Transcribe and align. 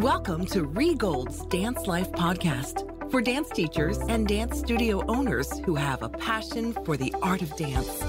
Welcome 0.00 0.46
to 0.46 0.64
Rhee 0.64 0.94
Gold's 0.94 1.44
Dance 1.44 1.86
Life 1.86 2.10
podcast 2.12 3.10
for 3.10 3.20
dance 3.20 3.50
teachers 3.50 3.98
and 3.98 4.26
dance 4.26 4.58
studio 4.58 5.04
owners 5.08 5.58
who 5.58 5.74
have 5.74 6.02
a 6.02 6.08
passion 6.08 6.72
for 6.86 6.96
the 6.96 7.14
art 7.20 7.42
of 7.42 7.54
dance. 7.54 8.00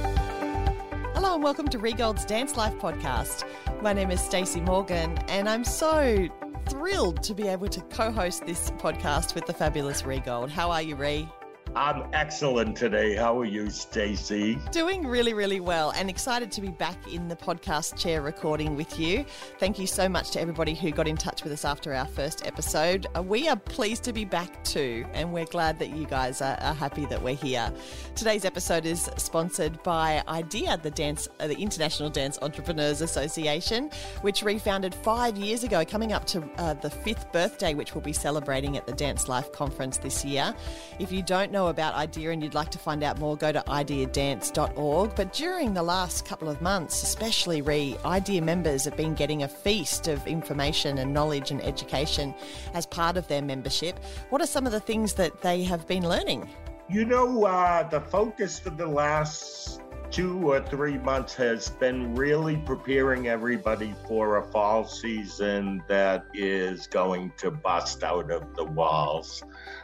Hello 1.13 1.33
and 1.33 1.43
welcome 1.43 1.67
to 1.67 1.77
Rhee 1.77 1.91
Gold's 1.91 2.23
Dance 2.23 2.55
Life 2.55 2.75
podcast. 2.75 3.43
My 3.81 3.91
name 3.91 4.09
is 4.09 4.21
Stacey 4.21 4.61
Morgan 4.61 5.17
and 5.27 5.49
I'm 5.49 5.65
so 5.65 6.29
thrilled 6.69 7.23
to 7.23 7.33
be 7.33 7.49
able 7.49 7.67
to 7.67 7.81
co-host 7.81 8.45
this 8.45 8.71
podcast 8.71 9.35
with 9.35 9.45
the 9.45 9.53
fabulous 9.53 10.05
Rhee 10.05 10.21
Gold. 10.21 10.49
How 10.49 10.71
are 10.71 10.81
you, 10.81 10.95
Rhee? 10.95 11.27
I'm 11.73 12.03
excellent 12.11 12.75
today. 12.75 13.15
How 13.15 13.39
are 13.39 13.45
you, 13.45 13.69
Stacey? 13.69 14.59
Doing 14.73 15.07
really, 15.07 15.33
really 15.33 15.61
well 15.61 15.91
and 15.91 16.09
excited 16.09 16.51
to 16.51 16.59
be 16.61 16.67
back 16.67 16.97
in 17.09 17.29
the 17.29 17.35
podcast 17.35 17.97
chair 17.97 18.21
recording 18.21 18.75
with 18.75 18.99
you. 18.99 19.23
Thank 19.57 19.79
you 19.79 19.87
so 19.87 20.09
much 20.09 20.31
to 20.31 20.41
everybody 20.41 20.73
who 20.73 20.91
got 20.91 21.07
in 21.07 21.15
touch 21.15 21.45
with 21.45 21.53
us 21.53 21.63
after 21.63 21.93
our 21.93 22.05
first 22.07 22.45
episode. 22.45 23.07
Uh, 23.15 23.23
we 23.23 23.47
are 23.47 23.55
pleased 23.55 24.03
to 24.03 24.11
be 24.11 24.25
back 24.25 24.61
too, 24.65 25.05
and 25.13 25.31
we're 25.31 25.45
glad 25.45 25.79
that 25.79 25.91
you 25.91 26.05
guys 26.05 26.41
are, 26.41 26.57
are 26.59 26.73
happy 26.73 27.05
that 27.05 27.21
we're 27.21 27.35
here. 27.35 27.71
Today's 28.15 28.43
episode 28.43 28.85
is 28.85 29.09
sponsored 29.15 29.81
by 29.81 30.21
IDEA, 30.27 30.77
the 30.83 30.91
dance, 30.91 31.29
uh, 31.39 31.47
the 31.47 31.57
International 31.57 32.09
Dance 32.09 32.37
Entrepreneurs 32.41 32.99
Association, 32.99 33.89
which 34.23 34.43
refounded 34.43 34.93
five 34.93 35.37
years 35.37 35.63
ago, 35.63 35.85
coming 35.85 36.11
up 36.11 36.25
to 36.25 36.43
uh, 36.57 36.73
the 36.73 36.89
fifth 36.89 37.31
birthday, 37.31 37.73
which 37.73 37.95
we'll 37.95 38.03
be 38.03 38.11
celebrating 38.11 38.75
at 38.75 38.85
the 38.85 38.93
Dance 38.93 39.29
Life 39.29 39.53
Conference 39.53 39.97
this 39.97 40.25
year. 40.25 40.53
If 40.99 41.13
you 41.13 41.23
don't 41.23 41.49
know 41.49 41.60
know 41.61 41.67
about 41.67 41.93
IDEA 41.93 42.31
and 42.31 42.41
you'd 42.41 42.55
like 42.55 42.71
to 42.71 42.79
find 42.79 43.03
out 43.03 43.19
more, 43.19 43.37
go 43.37 43.51
to 43.51 43.61
ideadance.org. 43.67 45.15
But 45.15 45.33
during 45.33 45.73
the 45.73 45.83
last 45.83 46.25
couple 46.25 46.49
of 46.49 46.59
months, 46.61 47.03
especially 47.03 47.61
re 47.61 47.95
IDEA 48.03 48.41
members 48.41 48.85
have 48.85 48.97
been 48.97 49.13
getting 49.13 49.43
a 49.43 49.47
feast 49.47 50.07
of 50.07 50.25
information 50.25 50.97
and 50.97 51.13
knowledge 51.13 51.51
and 51.51 51.61
education 51.61 52.33
as 52.73 52.85
part 52.85 53.15
of 53.15 53.27
their 53.27 53.43
membership. 53.43 53.99
What 54.29 54.41
are 54.41 54.47
some 54.47 54.65
of 54.65 54.71
the 54.71 54.79
things 54.79 55.13
that 55.13 55.41
they 55.41 55.63
have 55.63 55.87
been 55.87 56.07
learning? 56.07 56.49
You 56.89 57.05
know, 57.05 57.45
uh, 57.45 57.87
the 57.87 58.01
focus 58.01 58.59
for 58.59 58.71
the 58.71 58.87
last 58.87 59.81
two 60.09 60.51
or 60.51 60.59
three 60.61 60.97
months 60.97 61.33
has 61.35 61.69
been 61.69 62.13
really 62.15 62.57
preparing 62.57 63.27
everybody 63.27 63.95
for 64.07 64.37
a 64.37 64.43
fall 64.51 64.85
season 64.85 65.81
that 65.87 66.25
is 66.33 66.87
going 66.87 67.31
to 67.37 67.49
bust 67.49 68.03
out 68.03 68.29
of 68.29 68.55
the 68.55 68.65
walls. 68.65 69.43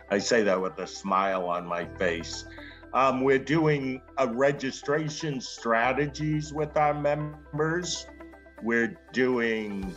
I 0.09 0.19
say 0.19 0.43
that 0.43 0.61
with 0.61 0.77
a 0.79 0.87
smile 0.87 1.45
on 1.45 1.65
my 1.65 1.85
face. 1.97 2.45
Um, 2.93 3.21
we're 3.21 3.39
doing 3.39 4.01
a 4.17 4.27
registration 4.27 5.41
strategies 5.41 6.53
with 6.53 6.77
our 6.77 6.93
members. 6.93 8.07
We're 8.63 8.97
doing 9.13 9.95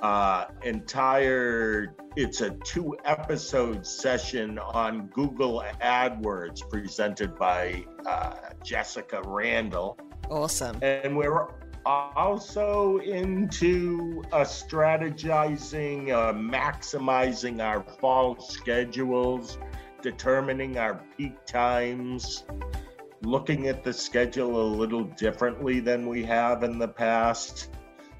uh, 0.00 0.46
entire 0.62 1.94
it's 2.16 2.40
a 2.40 2.50
two 2.64 2.96
episode 3.04 3.86
session 3.86 4.58
on 4.58 5.06
google 5.08 5.62
adwords 5.82 6.68
presented 6.70 7.36
by 7.36 7.84
uh, 8.06 8.34
jessica 8.64 9.20
randall 9.26 9.98
awesome 10.30 10.78
and 10.82 11.16
we're 11.16 11.48
also 11.88 12.98
into 12.98 14.22
uh, 14.32 14.40
strategizing 14.40 16.10
uh, 16.10 16.32
maximizing 16.32 17.60
our 17.60 17.82
fall 17.82 18.38
schedules 18.38 19.58
determining 20.02 20.78
our 20.78 21.00
peak 21.16 21.44
times 21.46 22.44
looking 23.22 23.68
at 23.68 23.82
the 23.82 23.92
schedule 23.92 24.60
a 24.60 24.68
little 24.76 25.04
differently 25.04 25.80
than 25.80 26.06
we 26.06 26.22
have 26.22 26.62
in 26.62 26.78
the 26.78 26.88
past 26.88 27.70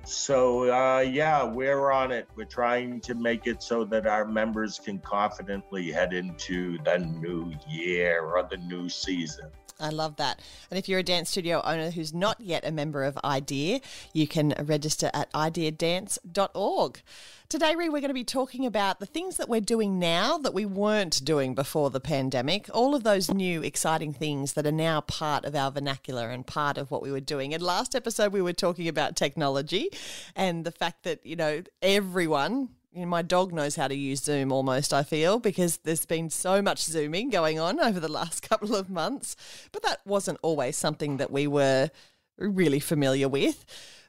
so, 0.09 0.73
uh, 0.73 1.01
yeah, 1.01 1.45
we're 1.45 1.93
on 1.93 2.13
it. 2.13 2.29
We're 2.35 2.47
trying 2.47 3.03
to 3.03 3.15
make 3.15 3.47
it 3.47 3.63
so 3.63 3.85
that 3.85 4.07
our 4.07 4.25
members 4.25 4.79
can 4.83 5.01
confidently 5.01 5.93
head 5.93 6.15
into 6.15 6.79
the 6.83 6.97
new 6.97 7.53
year 7.69 8.23
or 8.23 8.43
the 8.51 8.57
new 8.57 8.89
season. 8.89 9.51
I 9.81 9.91
love 9.91 10.17
that. 10.17 10.41
And 10.71 10.79
if 10.79 10.89
you're 10.89 10.99
a 10.99 11.05
dance 11.05 11.31
studio 11.31 11.63
owner 11.65 11.91
who's 11.91 12.13
not 12.13 12.41
yet 12.41 12.67
a 12.67 12.73
member 12.73 13.05
of 13.05 13.17
IDEA, 13.23 13.81
you 14.13 14.27
can 14.27 14.53
register 14.59 15.09
at 15.15 15.33
ideadance.org. 15.33 17.01
Today, 17.49 17.75
Rhee, 17.77 17.89
we're 17.89 18.01
going 18.01 18.09
to 18.09 18.15
be 18.15 18.25
talking 18.25 18.67
about 18.67 19.01
the 19.01 19.07
things 19.07 19.37
that 19.37 19.49
we're 19.49 19.61
doing 19.61 19.99
now 19.99 20.37
that 20.37 20.53
we 20.53 20.67
weren't 20.67 21.25
doing 21.25 21.55
before 21.55 21.91
the 21.91 22.01
pandemic, 22.01 22.69
all 22.75 22.95
of 22.95 23.05
those 23.05 23.33
new 23.33 23.63
exciting 23.63 24.13
things 24.13 24.53
that 24.55 24.67
are 24.67 24.73
now 24.73 25.01
part 25.01 25.45
of 25.45 25.55
our 25.55 25.71
vernacular 25.71 26.29
and 26.29 26.47
part 26.47 26.77
of 26.77 26.91
what 26.91 27.01
we 27.01 27.13
were 27.13 27.21
doing. 27.21 27.55
And 27.55 27.63
last 27.63 27.95
episode, 27.95 28.33
we 28.33 28.43
were 28.43 28.53
talking 28.53 28.89
about 28.89 29.17
technology 29.17 29.91
and 30.37 30.65
the 30.65 30.73
fact 30.73 31.05
that, 31.05 31.25
you 31.25 31.37
know, 31.37 31.63
everyone, 31.81 32.71
you 32.93 33.03
know, 33.03 33.07
my 33.07 33.23
dog 33.23 33.53
knows 33.53 33.77
how 33.77 33.89
to 33.89 33.95
use 33.95 34.21
Zoom 34.21 34.51
almost, 34.51 34.93
I 34.93 35.03
feel, 35.03 35.39
because 35.39 35.79
there's 35.79 36.07
been 36.07 36.31
so 36.31 36.63
much 36.63 36.83
Zooming 36.83 37.31
going 37.31 37.59
on 37.59 37.81
over 37.81 38.01
the 38.01 38.11
last 38.11 38.43
couple 38.49 38.75
of 38.75 38.91
months. 38.91 39.37
But 39.73 39.83
that 39.83 40.01
wasn't 40.07 40.39
always 40.43 40.77
something 40.77 41.19
that 41.19 41.31
we 41.31 41.47
were 41.47 41.91
really 42.39 42.81
familiar 42.81 43.29
with. 43.29 43.65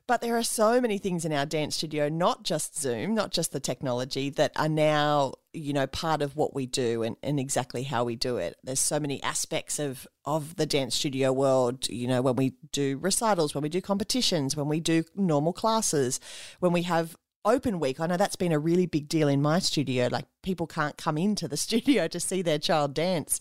But 0.07 0.21
there 0.21 0.37
are 0.37 0.43
so 0.43 0.81
many 0.81 0.97
things 0.97 1.23
in 1.23 1.31
our 1.31 1.45
dance 1.45 1.75
studio, 1.75 2.09
not 2.09 2.43
just 2.43 2.75
Zoom, 2.75 3.13
not 3.13 3.31
just 3.31 3.51
the 3.51 3.59
technology, 3.59 4.31
that 4.31 4.51
are 4.55 4.67
now, 4.67 5.33
you 5.53 5.71
know, 5.71 5.85
part 5.85 6.23
of 6.23 6.35
what 6.35 6.55
we 6.55 6.65
do 6.65 7.03
and, 7.03 7.15
and 7.21 7.39
exactly 7.39 7.83
how 7.83 8.05
we 8.05 8.15
do 8.15 8.37
it. 8.37 8.57
There's 8.63 8.79
so 8.79 8.99
many 8.99 9.21
aspects 9.21 9.77
of, 9.77 10.07
of 10.25 10.55
the 10.55 10.65
dance 10.65 10.95
studio 10.95 11.31
world, 11.31 11.87
you 11.89 12.07
know, 12.07 12.23
when 12.23 12.37
we 12.37 12.53
do 12.71 12.97
recitals, 12.97 13.53
when 13.53 13.61
we 13.61 13.69
do 13.69 13.81
competitions, 13.81 14.55
when 14.55 14.67
we 14.67 14.79
do 14.79 15.03
normal 15.15 15.53
classes, 15.53 16.19
when 16.59 16.71
we 16.71 16.81
have 16.83 17.15
open 17.49 17.79
week. 17.79 17.99
I 17.99 18.07
know 18.07 18.17
that's 18.17 18.35
been 18.35 18.51
a 18.51 18.59
really 18.59 18.85
big 18.85 19.07
deal 19.09 19.27
in 19.27 19.41
my 19.41 19.59
studio. 19.59 20.07
Like 20.11 20.25
people 20.41 20.67
can't 20.67 20.97
come 20.97 21.17
into 21.17 21.47
the 21.47 21.57
studio 21.67 22.07
to 22.07 22.19
see 22.19 22.41
their 22.41 22.59
child 22.59 22.93
dance 22.93 23.39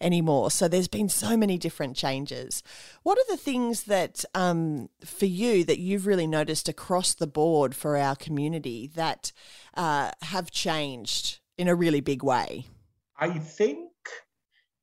anymore. 0.00 0.50
So 0.50 0.68
there's 0.68 0.88
been 0.88 1.08
so 1.08 1.36
many 1.36 1.58
different 1.58 1.96
changes. 1.96 2.62
What 3.02 3.18
are 3.18 3.30
the 3.30 3.36
things 3.36 3.84
that, 3.84 4.24
um, 4.34 4.88
for 5.04 5.26
you, 5.26 5.64
that 5.64 5.78
you've 5.78 6.06
really 6.06 6.26
noticed 6.26 6.68
across 6.68 7.14
the 7.14 7.26
board 7.26 7.74
for 7.74 7.96
our 7.96 8.16
community 8.16 8.90
that 8.94 9.32
uh, 9.74 10.10
have 10.22 10.50
changed 10.50 11.40
in 11.56 11.68
a 11.68 11.74
really 11.74 12.00
big 12.00 12.22
way? 12.22 12.66
I 13.18 13.38
think 13.38 13.90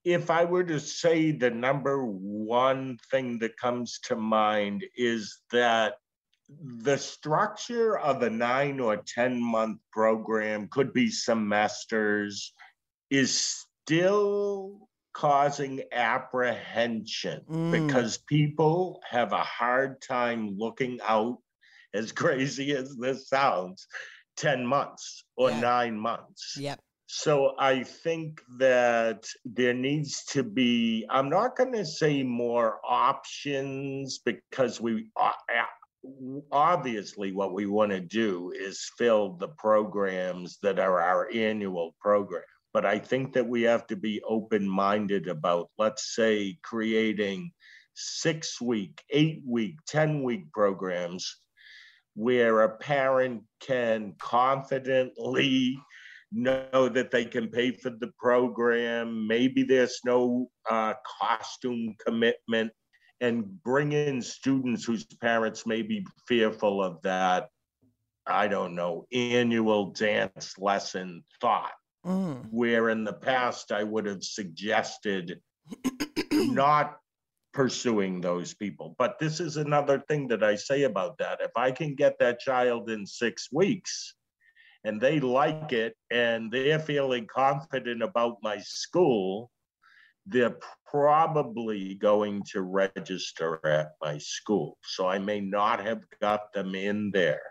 if 0.04 0.30
I 0.30 0.46
were 0.46 0.64
to 0.64 0.80
say 0.80 1.32
the 1.32 1.50
number 1.50 2.06
one 2.06 2.98
thing 3.12 3.40
that 3.40 3.58
comes 3.58 4.00
to 4.04 4.16
mind 4.16 4.86
is 4.96 5.40
that 5.52 5.96
the 6.50 6.98
structure 6.98 7.98
of 7.98 8.22
a 8.24 8.30
nine 8.30 8.80
or 8.80 8.98
10 8.98 9.42
month 9.42 9.80
program 9.92 10.68
could 10.72 10.94
be 10.94 11.10
semesters 11.10 12.54
is 13.10 13.66
still 13.84 14.88
causing 15.14 15.82
apprehension 15.92 17.42
mm. 17.50 17.72
because 17.72 18.20
people 18.30 19.02
have 19.10 19.34
a 19.34 19.44
hard 19.44 20.02
time 20.02 20.56
looking 20.58 21.00
out 21.08 21.38
as 21.94 22.12
crazy 22.12 22.74
as 22.74 22.96
this 22.98 23.28
sounds 23.28 23.88
10 24.38 24.66
months 24.66 25.24
or 25.36 25.50
yeah. 25.50 25.60
nine 25.60 25.98
months 25.98 26.56
yep 26.60 26.80
so 27.08 27.56
I 27.58 27.84
think 27.84 28.42
that 28.60 29.26
there 29.46 29.74
needs 29.74 30.26
to 30.32 30.44
be, 30.44 31.06
I'm 31.10 31.30
not 31.30 31.56
going 31.56 31.72
to 31.72 31.86
say 31.86 32.22
more 32.22 32.82
options 32.86 34.20
because 34.20 34.82
we 34.82 35.10
obviously 36.52 37.32
what 37.32 37.54
we 37.54 37.66
want 37.66 37.92
to 37.92 38.00
do 38.00 38.52
is 38.56 38.92
fill 38.98 39.34
the 39.34 39.48
programs 39.50 40.58
that 40.62 40.80
are 40.80 41.02
our 41.02 41.30
annual 41.34 41.96
program. 42.00 42.44
But 42.74 42.86
i 42.86 43.00
think 43.00 43.34
that 43.34 43.48
we 43.48 43.64
have 43.64 43.88
to 43.88 43.96
be 43.96 44.22
open 44.28 44.68
minded 44.68 45.28
about 45.28 45.70
let's 45.78 46.16
say 46.16 46.58
creating 46.64 47.52
six 47.96 48.62
week 48.62 49.02
eight 49.10 49.42
week 49.46 49.78
ten 49.88 50.22
week 50.22 50.52
programs 50.52 51.38
where 52.14 52.62
a 52.62 52.78
parent 52.78 53.44
can 53.60 54.14
confidently 54.20 55.78
know 56.32 56.90
that 56.90 57.12
they 57.12 57.26
can 57.26 57.48
pay 57.48 57.72
for 57.72 57.92
the 57.92 58.12
program. 58.20 59.28
Maybe 59.28 59.64
there's 59.64 60.00
no 60.04 60.50
uh, 60.70 60.96
costume 61.22 61.96
commitment 62.06 62.72
and 63.22 63.64
bring 63.64 63.94
in 63.94 64.22
students 64.22 64.86
whose 64.86 65.06
parents 65.06 65.66
may 65.66 65.82
be 65.82 66.06
fearful 66.28 66.84
of 66.84 67.02
that, 67.02 67.50
I 68.26 68.48
don't 68.48 68.76
know, 68.76 69.08
annual 69.12 69.92
dance 69.92 70.58
lesson 70.58 71.24
thought. 71.42 71.74
Mm. 72.06 72.48
Where 72.52 72.90
in 72.90 73.04
the 73.04 73.14
past 73.14 73.72
I 73.72 73.84
would 73.84 74.06
have 74.06 74.24
suggested 74.24 75.42
not 76.32 76.98
pursuing 77.58 78.22
those 78.22 78.54
people. 78.54 78.96
But 79.00 79.18
this 79.18 79.40
is 79.40 79.58
another 79.58 80.00
thing 80.08 80.28
that 80.28 80.44
I 80.44 80.56
say 80.56 80.84
about 80.84 81.18
that. 81.18 81.42
If 81.42 81.52
I 81.56 81.72
can 81.72 81.96
get 81.96 82.20
that 82.20 82.40
child 82.40 82.92
in 82.92 83.04
six 83.04 83.50
weeks 83.52 84.14
and 84.84 85.02
they 85.02 85.20
like 85.20 85.74
it 85.74 85.96
and 86.12 86.52
they're 86.52 86.78
feeling 86.78 87.26
confident 87.26 88.04
about 88.04 88.38
my 88.44 88.60
school, 88.60 89.50
they're 90.28 90.58
probably 90.90 91.96
going 91.96 92.42
to 92.52 92.62
register 92.62 93.60
at 93.66 93.92
my 94.02 94.18
school. 94.18 94.78
So 94.84 95.08
I 95.08 95.20
may 95.20 95.42
not 95.42 95.86
have 95.86 96.02
got 96.22 96.54
them 96.54 96.76
in 96.76 97.12
there 97.12 97.42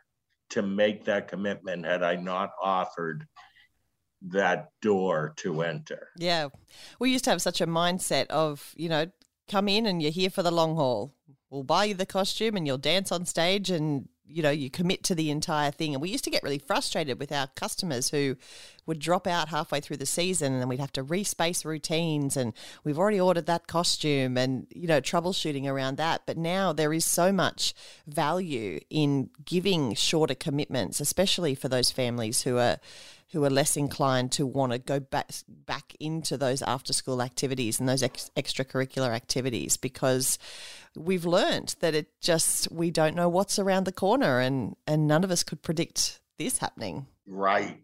to 0.50 0.62
make 0.62 1.04
that 1.04 1.28
commitment 1.28 1.84
had 1.84 2.02
I 2.02 2.16
not 2.16 2.50
offered 2.62 3.26
that 4.22 4.68
door 4.80 5.34
to 5.36 5.62
enter. 5.62 6.08
Yeah. 6.16 6.48
We 6.98 7.12
used 7.12 7.24
to 7.24 7.30
have 7.30 7.42
such 7.42 7.60
a 7.60 7.66
mindset 7.66 8.26
of, 8.28 8.74
you 8.76 8.88
know, 8.88 9.10
come 9.48 9.68
in 9.68 9.86
and 9.86 10.02
you're 10.02 10.10
here 10.10 10.30
for 10.30 10.42
the 10.42 10.50
long 10.50 10.76
haul. 10.76 11.14
We'll 11.50 11.62
buy 11.62 11.84
you 11.86 11.94
the 11.94 12.06
costume 12.06 12.56
and 12.56 12.66
you'll 12.66 12.78
dance 12.78 13.12
on 13.12 13.26
stage 13.26 13.70
and 13.70 14.08
you 14.28 14.42
know 14.42 14.50
you 14.50 14.70
commit 14.70 15.02
to 15.04 15.14
the 15.14 15.30
entire 15.30 15.70
thing. 15.70 15.94
And 15.94 16.02
we 16.02 16.10
used 16.10 16.24
to 16.24 16.30
get 16.30 16.42
really 16.42 16.58
frustrated 16.58 17.18
with 17.18 17.32
our 17.32 17.46
customers 17.48 18.10
who 18.10 18.36
would 18.86 18.98
drop 18.98 19.26
out 19.26 19.48
halfway 19.48 19.80
through 19.80 19.96
the 19.96 20.06
season 20.06 20.52
and 20.52 20.60
then 20.60 20.68
we'd 20.68 20.80
have 20.80 20.92
to 20.92 21.04
respace 21.04 21.64
routines 21.64 22.36
and 22.36 22.52
we've 22.84 22.98
already 22.98 23.20
ordered 23.20 23.46
that 23.46 23.66
costume 23.66 24.36
and 24.36 24.66
you 24.70 24.86
know 24.86 25.00
troubleshooting 25.00 25.66
around 25.66 25.96
that. 25.96 26.22
But 26.26 26.36
now 26.36 26.72
there 26.72 26.92
is 26.92 27.04
so 27.04 27.32
much 27.32 27.74
value 28.06 28.80
in 28.90 29.30
giving 29.44 29.94
shorter 29.94 30.34
commitments 30.34 31.00
especially 31.00 31.54
for 31.54 31.68
those 31.68 31.90
families 31.90 32.42
who 32.42 32.58
are 32.58 32.78
who 33.32 33.44
are 33.44 33.50
less 33.50 33.76
inclined 33.76 34.30
to 34.32 34.46
want 34.46 34.72
to 34.72 34.78
go 34.78 35.00
back 35.00 35.30
back 35.48 35.94
into 35.98 36.36
those 36.36 36.62
after 36.62 36.92
school 36.92 37.20
activities 37.20 37.80
and 37.80 37.88
those 37.88 38.02
ex- 38.02 38.30
extracurricular 38.36 39.10
activities 39.14 39.76
because 39.76 40.38
we've 40.96 41.24
learned 41.24 41.74
that 41.80 41.94
it 41.94 42.08
just 42.20 42.70
we 42.70 42.90
don't 42.90 43.14
know 43.14 43.28
what's 43.28 43.58
around 43.58 43.84
the 43.84 43.92
corner 43.92 44.40
and 44.40 44.76
and 44.86 45.06
none 45.06 45.24
of 45.24 45.30
us 45.30 45.42
could 45.42 45.62
predict 45.62 46.20
this 46.38 46.58
happening 46.58 47.06
right 47.26 47.80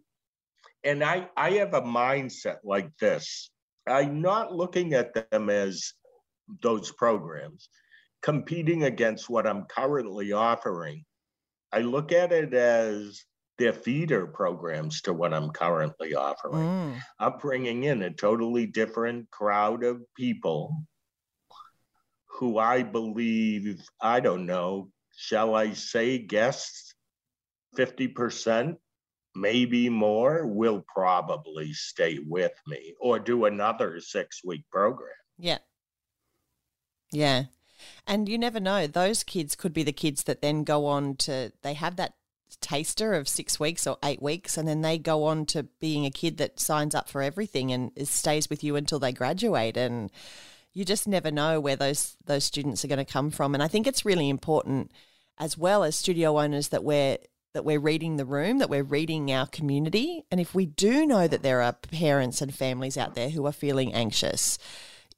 and 0.84 1.02
i 1.02 1.28
i 1.36 1.50
have 1.50 1.74
a 1.74 1.82
mindset 1.82 2.56
like 2.64 2.90
this 2.98 3.50
i'm 3.88 4.20
not 4.20 4.54
looking 4.54 4.94
at 4.94 5.30
them 5.30 5.50
as 5.50 5.92
those 6.60 6.92
programs 6.92 7.68
competing 8.22 8.84
against 8.84 9.28
what 9.28 9.46
i'm 9.46 9.64
currently 9.64 10.32
offering 10.32 11.04
i 11.72 11.78
look 11.78 12.12
at 12.12 12.32
it 12.32 12.54
as 12.54 13.24
they're 13.58 13.72
feeder 13.72 14.26
programs 14.26 15.02
to 15.02 15.12
what 15.12 15.32
I'm 15.32 15.50
currently 15.50 16.14
offering. 16.14 16.66
Mm. 16.66 17.00
I'm 17.20 17.38
bringing 17.38 17.84
in 17.84 18.02
a 18.02 18.10
totally 18.10 18.66
different 18.66 19.30
crowd 19.30 19.84
of 19.84 20.02
people 20.16 20.74
who 22.38 22.58
I 22.58 22.82
believe, 22.82 23.80
I 24.00 24.20
don't 24.20 24.46
know, 24.46 24.90
shall 25.16 25.54
I 25.54 25.72
say, 25.72 26.18
guests, 26.18 26.94
50%, 27.76 28.76
maybe 29.34 29.88
more, 29.88 30.46
will 30.46 30.84
probably 30.92 31.72
stay 31.72 32.18
with 32.26 32.52
me 32.66 32.94
or 33.00 33.18
do 33.18 33.44
another 33.44 34.00
six 34.00 34.40
week 34.44 34.64
program. 34.70 35.10
Yeah. 35.38 35.58
Yeah. 37.10 37.44
And 38.06 38.28
you 38.28 38.38
never 38.38 38.60
know, 38.60 38.86
those 38.86 39.22
kids 39.22 39.54
could 39.54 39.72
be 39.72 39.82
the 39.82 39.92
kids 39.92 40.24
that 40.24 40.40
then 40.40 40.64
go 40.64 40.86
on 40.86 41.16
to, 41.16 41.52
they 41.62 41.74
have 41.74 41.96
that 41.96 42.14
taster 42.60 43.14
of 43.14 43.28
six 43.28 43.58
weeks 43.58 43.86
or 43.86 43.98
eight 44.04 44.22
weeks, 44.22 44.56
and 44.56 44.68
then 44.68 44.82
they 44.82 44.98
go 44.98 45.24
on 45.24 45.46
to 45.46 45.64
being 45.80 46.06
a 46.06 46.10
kid 46.10 46.36
that 46.38 46.60
signs 46.60 46.94
up 46.94 47.08
for 47.08 47.22
everything 47.22 47.72
and 47.72 47.90
stays 48.08 48.48
with 48.48 48.62
you 48.62 48.76
until 48.76 48.98
they 48.98 49.12
graduate. 49.12 49.76
And 49.76 50.10
you 50.74 50.84
just 50.84 51.06
never 51.06 51.30
know 51.30 51.60
where 51.60 51.76
those 51.76 52.16
those 52.24 52.44
students 52.44 52.84
are 52.84 52.88
going 52.88 53.04
to 53.04 53.12
come 53.12 53.30
from. 53.30 53.54
And 53.54 53.62
I 53.62 53.68
think 53.68 53.86
it's 53.86 54.04
really 54.04 54.28
important, 54.28 54.90
as 55.38 55.56
well 55.58 55.84
as 55.84 55.96
studio 55.96 56.38
owners, 56.38 56.68
that 56.68 56.84
we're 56.84 57.18
that 57.54 57.64
we're 57.64 57.80
reading 57.80 58.16
the 58.16 58.24
room, 58.24 58.58
that 58.58 58.70
we're 58.70 58.82
reading 58.82 59.30
our 59.30 59.46
community. 59.46 60.24
And 60.30 60.40
if 60.40 60.54
we 60.54 60.66
do 60.66 61.06
know 61.06 61.28
that 61.28 61.42
there 61.42 61.60
are 61.60 61.74
parents 61.74 62.40
and 62.40 62.54
families 62.54 62.96
out 62.96 63.14
there 63.14 63.28
who 63.28 63.46
are 63.46 63.52
feeling 63.52 63.92
anxious, 63.92 64.58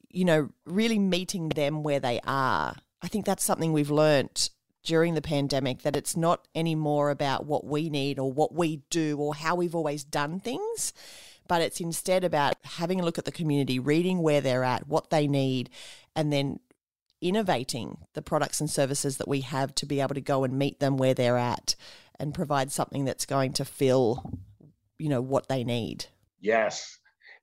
you 0.09 0.25
know, 0.25 0.49
really 0.65 0.99
meeting 0.99 1.49
them 1.49 1.81
where 1.83 1.99
they 1.99 2.19
are. 2.25 2.75
I 3.01 3.07
think 3.07 3.25
that's 3.25 3.43
something 3.43 3.71
we've 3.71 3.91
learnt 3.91 4.49
during 4.83 5.13
the 5.15 5.21
pandemic 5.21 5.81
that 5.81 5.95
it's 5.95 6.15
not 6.15 6.47
anymore 6.53 7.09
about 7.09 7.45
what 7.45 7.65
we 7.65 7.89
need 7.89 8.19
or 8.19 8.31
what 8.31 8.53
we 8.53 8.81
do 8.89 9.17
or 9.17 9.33
how 9.35 9.55
we've 9.55 9.75
always 9.75 10.03
done 10.03 10.39
things, 10.39 10.93
but 11.47 11.61
it's 11.61 11.79
instead 11.79 12.23
about 12.23 12.55
having 12.63 12.99
a 12.99 13.03
look 13.03 13.17
at 13.17 13.25
the 13.25 13.31
community, 13.31 13.79
reading 13.79 14.21
where 14.21 14.41
they're 14.41 14.63
at, 14.63 14.87
what 14.87 15.09
they 15.09 15.27
need, 15.27 15.69
and 16.15 16.31
then 16.31 16.59
innovating 17.21 17.97
the 18.13 18.21
products 18.21 18.59
and 18.59 18.69
services 18.69 19.17
that 19.17 19.27
we 19.27 19.41
have 19.41 19.73
to 19.75 19.85
be 19.85 20.01
able 20.01 20.15
to 20.15 20.21
go 20.21 20.43
and 20.43 20.57
meet 20.57 20.79
them 20.79 20.97
where 20.97 21.13
they're 21.13 21.37
at 21.37 21.75
and 22.19 22.33
provide 22.33 22.71
something 22.71 23.05
that's 23.05 23.25
going 23.25 23.53
to 23.53 23.65
fill 23.65 24.39
you 24.99 25.09
know 25.09 25.21
what 25.21 25.47
they 25.47 25.63
need 25.63 26.05
yes 26.39 26.99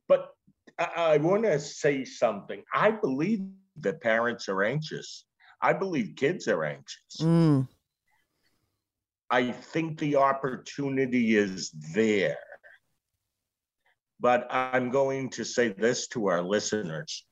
but 0.08 0.34
i, 0.78 0.84
I 0.96 1.16
want 1.18 1.44
to 1.44 1.58
say 1.58 2.04
something 2.04 2.62
i 2.72 2.90
believe 2.90 3.40
that 3.76 4.00
parents 4.00 4.48
are 4.48 4.62
anxious 4.62 5.24
I 5.62 5.72
believe 5.72 6.14
kids 6.16 6.48
are 6.48 6.64
anxious. 6.64 7.18
Mm. 7.20 7.68
I 9.30 9.52
think 9.52 9.98
the 9.98 10.16
opportunity 10.16 11.36
is 11.36 11.70
there. 11.94 12.36
But 14.22 14.46
I'm 14.50 14.88
going 14.88 15.28
to 15.30 15.44
say 15.44 15.68
this 15.68 16.08
to 16.08 16.28
our 16.28 16.42
listeners 16.42 17.26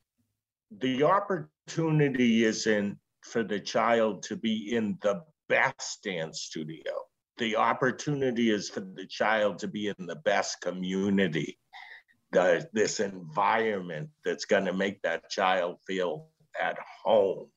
the 0.78 1.02
opportunity 1.02 2.44
isn't 2.44 2.96
for 3.22 3.42
the 3.42 3.60
child 3.60 4.22
to 4.22 4.36
be 4.36 4.74
in 4.74 4.96
the 5.02 5.22
best 5.48 6.02
dance 6.04 6.42
studio. 6.42 6.92
The 7.38 7.56
opportunity 7.56 8.50
is 8.50 8.68
for 8.68 8.80
the 8.80 9.06
child 9.06 9.58
to 9.60 9.68
be 9.68 9.88
in 9.88 10.06
the 10.06 10.16
best 10.16 10.60
community, 10.60 11.58
the, 12.32 12.68
this 12.72 13.00
environment 13.00 14.10
that's 14.24 14.44
going 14.44 14.66
to 14.66 14.72
make 14.72 15.02
that 15.02 15.28
child 15.28 15.78
feel 15.86 16.28
at 16.60 16.78
home. 17.04 17.48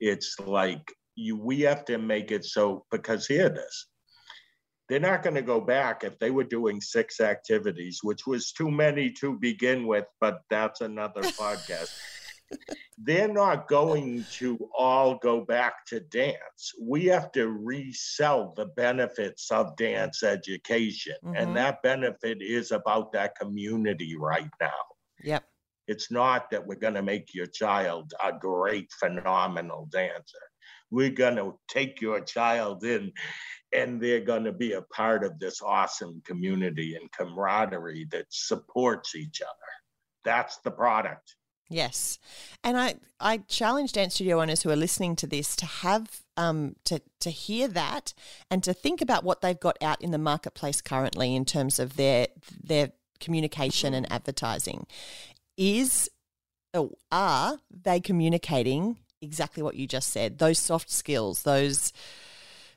It's 0.00 0.36
like 0.40 0.92
you 1.14 1.36
we 1.36 1.62
have 1.62 1.84
to 1.86 1.98
make 1.98 2.30
it 2.30 2.44
so 2.44 2.84
because 2.90 3.26
here 3.26 3.46
it 3.46 3.58
is. 3.58 3.86
They're 4.88 5.00
not 5.00 5.22
going 5.22 5.34
to 5.34 5.42
go 5.42 5.60
back 5.60 6.02
if 6.02 6.18
they 6.18 6.30
were 6.30 6.44
doing 6.44 6.80
six 6.80 7.20
activities, 7.20 8.00
which 8.02 8.26
was 8.26 8.52
too 8.52 8.70
many 8.70 9.10
to 9.20 9.38
begin 9.38 9.86
with, 9.86 10.06
but 10.20 10.40
that's 10.48 10.80
another 10.80 11.20
podcast. 11.22 11.94
They're 12.96 13.32
not 13.32 13.68
going 13.68 14.24
to 14.32 14.58
all 14.76 15.16
go 15.16 15.42
back 15.44 15.84
to 15.88 16.00
dance. 16.00 16.72
We 16.80 17.04
have 17.06 17.30
to 17.32 17.48
resell 17.48 18.54
the 18.56 18.66
benefits 18.66 19.50
of 19.50 19.76
dance 19.76 20.22
education. 20.22 21.16
Mm-hmm. 21.22 21.36
And 21.36 21.56
that 21.56 21.82
benefit 21.82 22.38
is 22.40 22.72
about 22.72 23.12
that 23.12 23.34
community 23.38 24.16
right 24.18 24.48
now. 24.60 24.80
Yep. 25.22 25.44
It's 25.88 26.10
not 26.10 26.50
that 26.50 26.66
we're 26.66 26.76
going 26.76 26.94
to 26.94 27.02
make 27.02 27.34
your 27.34 27.46
child 27.46 28.12
a 28.22 28.32
great, 28.32 28.88
phenomenal 28.98 29.88
dancer. 29.90 30.38
We're 30.90 31.10
going 31.10 31.36
to 31.36 31.58
take 31.68 32.00
your 32.00 32.20
child 32.20 32.84
in 32.84 33.12
and 33.72 34.00
they're 34.00 34.20
going 34.20 34.44
to 34.44 34.52
be 34.52 34.72
a 34.72 34.82
part 34.82 35.24
of 35.24 35.38
this 35.38 35.60
awesome 35.62 36.22
community 36.24 36.96
and 36.96 37.10
camaraderie 37.12 38.06
that 38.10 38.26
supports 38.30 39.14
each 39.14 39.42
other. 39.42 39.50
That's 40.24 40.58
the 40.58 40.70
product. 40.70 41.36
Yes, 41.70 42.18
and 42.64 42.78
I 42.78 42.94
I 43.20 43.38
challenge 43.38 43.92
dance 43.92 44.14
studio 44.14 44.40
owners 44.40 44.62
who 44.62 44.70
are 44.70 44.76
listening 44.76 45.16
to 45.16 45.26
this 45.26 45.54
to 45.56 45.66
have 45.66 46.22
um 46.38 46.76
to 46.84 47.02
to 47.20 47.30
hear 47.30 47.68
that 47.68 48.14
and 48.50 48.64
to 48.64 48.72
think 48.72 49.02
about 49.02 49.22
what 49.22 49.42
they've 49.42 49.60
got 49.60 49.76
out 49.82 50.00
in 50.00 50.10
the 50.10 50.18
marketplace 50.18 50.80
currently 50.80 51.36
in 51.36 51.44
terms 51.44 51.78
of 51.78 51.96
their 51.96 52.28
their 52.64 52.92
communication 53.20 53.92
and 53.92 54.10
advertising 54.10 54.86
is 55.58 56.08
or 56.72 56.90
are 57.12 57.58
they 57.70 58.00
communicating 58.00 58.96
exactly 59.20 59.62
what 59.62 59.74
you 59.74 59.86
just 59.86 60.10
said? 60.10 60.38
Those 60.38 60.58
soft 60.58 60.90
skills, 60.90 61.42
those 61.42 61.92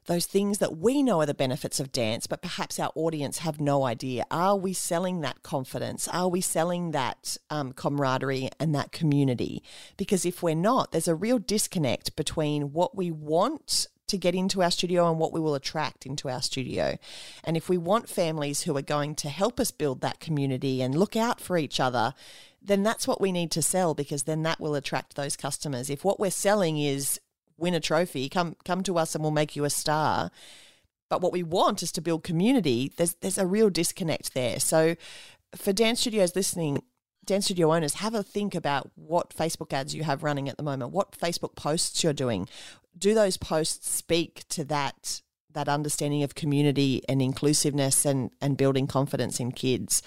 those 0.06 0.26
things 0.26 0.58
that 0.58 0.78
we 0.78 1.04
know 1.04 1.22
are 1.22 1.26
the 1.26 1.34
benefits 1.34 1.80
of 1.80 1.92
dance, 1.92 2.26
but 2.26 2.42
perhaps 2.42 2.80
our 2.80 2.92
audience 2.96 3.40
have 3.40 3.62
no 3.62 3.84
idea. 3.84 4.26
Are 4.32 4.56
we 4.56 4.74
selling 4.74 5.22
that 5.22 5.44
confidence? 5.44 6.08
Are 6.08 6.28
we 6.28 6.42
selling 6.42 6.92
that 6.92 7.38
um, 7.50 7.72
camaraderie 7.74 8.50
and 8.60 8.74
that 8.74 8.92
community? 8.92 9.64
Because 9.98 10.26
if 10.26 10.42
we're 10.42 10.56
not, 10.56 10.92
there's 10.92 11.08
a 11.08 11.16
real 11.16 11.38
disconnect 11.38 12.16
between 12.16 12.74
what 12.74 12.98
we 12.98 13.12
want 13.12 13.88
to 14.12 14.18
get 14.18 14.36
into 14.36 14.62
our 14.62 14.72
studio 14.72 15.10
and 15.10 15.20
what 15.20 15.32
we 15.32 15.40
will 15.40 15.56
attract 15.56 16.06
into 16.06 16.28
our 16.30 16.42
studio. 16.42 16.98
And 17.46 17.56
if 17.56 17.70
we 17.70 17.78
want 17.78 18.10
families 18.10 18.64
who 18.64 18.76
are 18.76 18.82
going 18.82 19.16
to 19.16 19.30
help 19.30 19.58
us 19.58 19.72
build 19.72 20.02
that 20.02 20.20
community 20.20 20.82
and 20.82 20.94
look 20.94 21.16
out 21.16 21.40
for 21.40 21.58
each 21.58 21.80
other, 21.80 22.14
then 22.62 22.84
that's 22.84 23.08
what 23.08 23.22
we 23.22 23.32
need 23.32 23.52
to 23.52 23.62
sell 23.62 23.94
because 23.94 24.24
then 24.24 24.44
that 24.44 24.60
will 24.60 24.76
attract 24.76 25.16
those 25.16 25.38
customers. 25.38 25.90
If 25.90 26.04
what 26.04 26.20
we're 26.20 26.30
selling 26.30 26.78
is 26.78 27.21
win 27.62 27.74
a 27.74 27.80
trophy, 27.80 28.28
come 28.28 28.56
come 28.66 28.84
to 28.84 28.98
us 28.98 29.16
and 29.16 29.24
we'll 29.24 29.32
make 29.32 29.56
you 29.56 29.64
a 29.64 29.70
star. 29.70 30.32
But 31.10 31.22
what 31.22 31.34
we 31.34 31.44
want 31.44 31.84
is 31.84 31.92
to 31.94 32.02
build 32.02 32.24
community. 32.24 32.92
There's 32.96 33.16
there's 33.16 33.38
a 33.38 33.48
real 33.48 33.70
disconnect 33.70 34.34
there. 34.34 34.60
So 34.60 34.96
for 35.56 35.74
dance 35.74 36.02
studios 36.02 36.36
listening, 36.36 36.84
dance 37.26 37.46
studio 37.46 37.74
owners, 37.74 37.96
have 37.96 38.16
a 38.16 38.24
think 38.24 38.56
about 38.56 38.92
what 38.96 39.36
Facebook 39.36 39.74
ads 39.74 39.94
you 39.94 40.04
have 40.04 40.24
running 40.24 40.50
at 40.50 40.58
the 40.58 40.64
moment, 40.64 40.92
what 40.92 41.12
Facebook 41.12 41.56
posts 41.56 42.04
you're 42.04 42.14
doing. 42.14 42.48
Do 42.98 43.14
those 43.14 43.38
posts 43.38 43.90
speak 43.90 44.44
to 44.50 44.64
that 44.66 45.22
that 45.54 45.68
understanding 45.68 46.24
of 46.24 46.34
community 46.34 47.02
and 47.10 47.22
inclusiveness 47.22 48.06
and 48.06 48.32
and 48.42 48.58
building 48.58 48.88
confidence 48.88 49.40
in 49.40 49.52
kids 49.52 50.02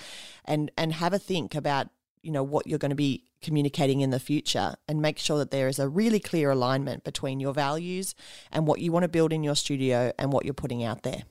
and 0.45 0.71
and 0.77 0.95
have 0.95 1.13
a 1.13 1.19
think 1.19 1.55
about 1.55 1.89
you 2.25 2.33
know 2.33 2.43
what 2.43 2.67
you're 2.67 2.79
going 2.79 2.91
to 2.91 2.97
be 2.97 3.25
communicating 3.43 4.01
in 4.01 4.11
the 4.11 4.19
future 4.19 4.75
and 4.89 5.03
make 5.03 5.19
sure 5.19 5.39
that 5.39 5.51
there 5.51 5.69
is 5.69 5.79
a 5.79 5.89
really 5.89 6.19
clear 6.19 6.51
alignment 6.51 7.05
between 7.05 7.39
your 7.39 7.53
values 7.53 8.15
and 8.51 8.67
what 8.67 8.81
you 8.81 8.91
want 8.91 9.03
to 9.03 9.09
build 9.09 9.33
in 9.33 9.45
your 9.45 9.55
studio 9.55 10.13
and 10.19 10.33
what 10.33 10.45
you're 10.45 10.55
putting 10.55 10.83
out 10.83 11.03
there. 11.03 11.23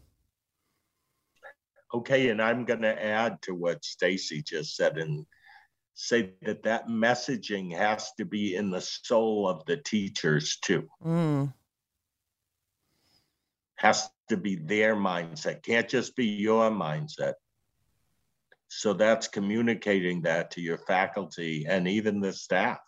Okay, 1.93 2.29
and 2.29 2.41
I'm 2.41 2.65
going 2.65 2.81
to 2.81 3.03
add 3.03 3.41
to 3.43 3.53
what 3.53 3.83
Stacy 3.83 4.41
just 4.41 4.75
said 4.75 4.97
and 4.97 5.25
say 5.95 6.31
that 6.41 6.63
that 6.63 6.87
messaging 6.87 7.75
has 7.75 8.11
to 8.17 8.25
be 8.25 8.55
in 8.55 8.71
the 8.71 8.81
soul 8.81 9.47
of 9.47 9.63
the 9.65 9.77
teachers 9.77 10.57
too. 10.61 10.87
Mm. 11.05 11.53
Has 13.75 14.09
to 14.29 14.37
be 14.37 14.55
their 14.55 14.95
mindset. 14.95 15.63
Can't 15.63 15.89
just 15.89 16.15
be 16.15 16.25
your 16.25 16.71
mindset. 16.71 17.33
So 18.77 18.93
that's 18.93 19.27
communicating 19.27 20.21
that 20.23 20.51
to 20.51 20.61
your 20.61 20.79
faculty 20.79 21.65
and 21.67 21.87
even 21.87 22.19
the 22.19 22.33
staff, 22.33 22.79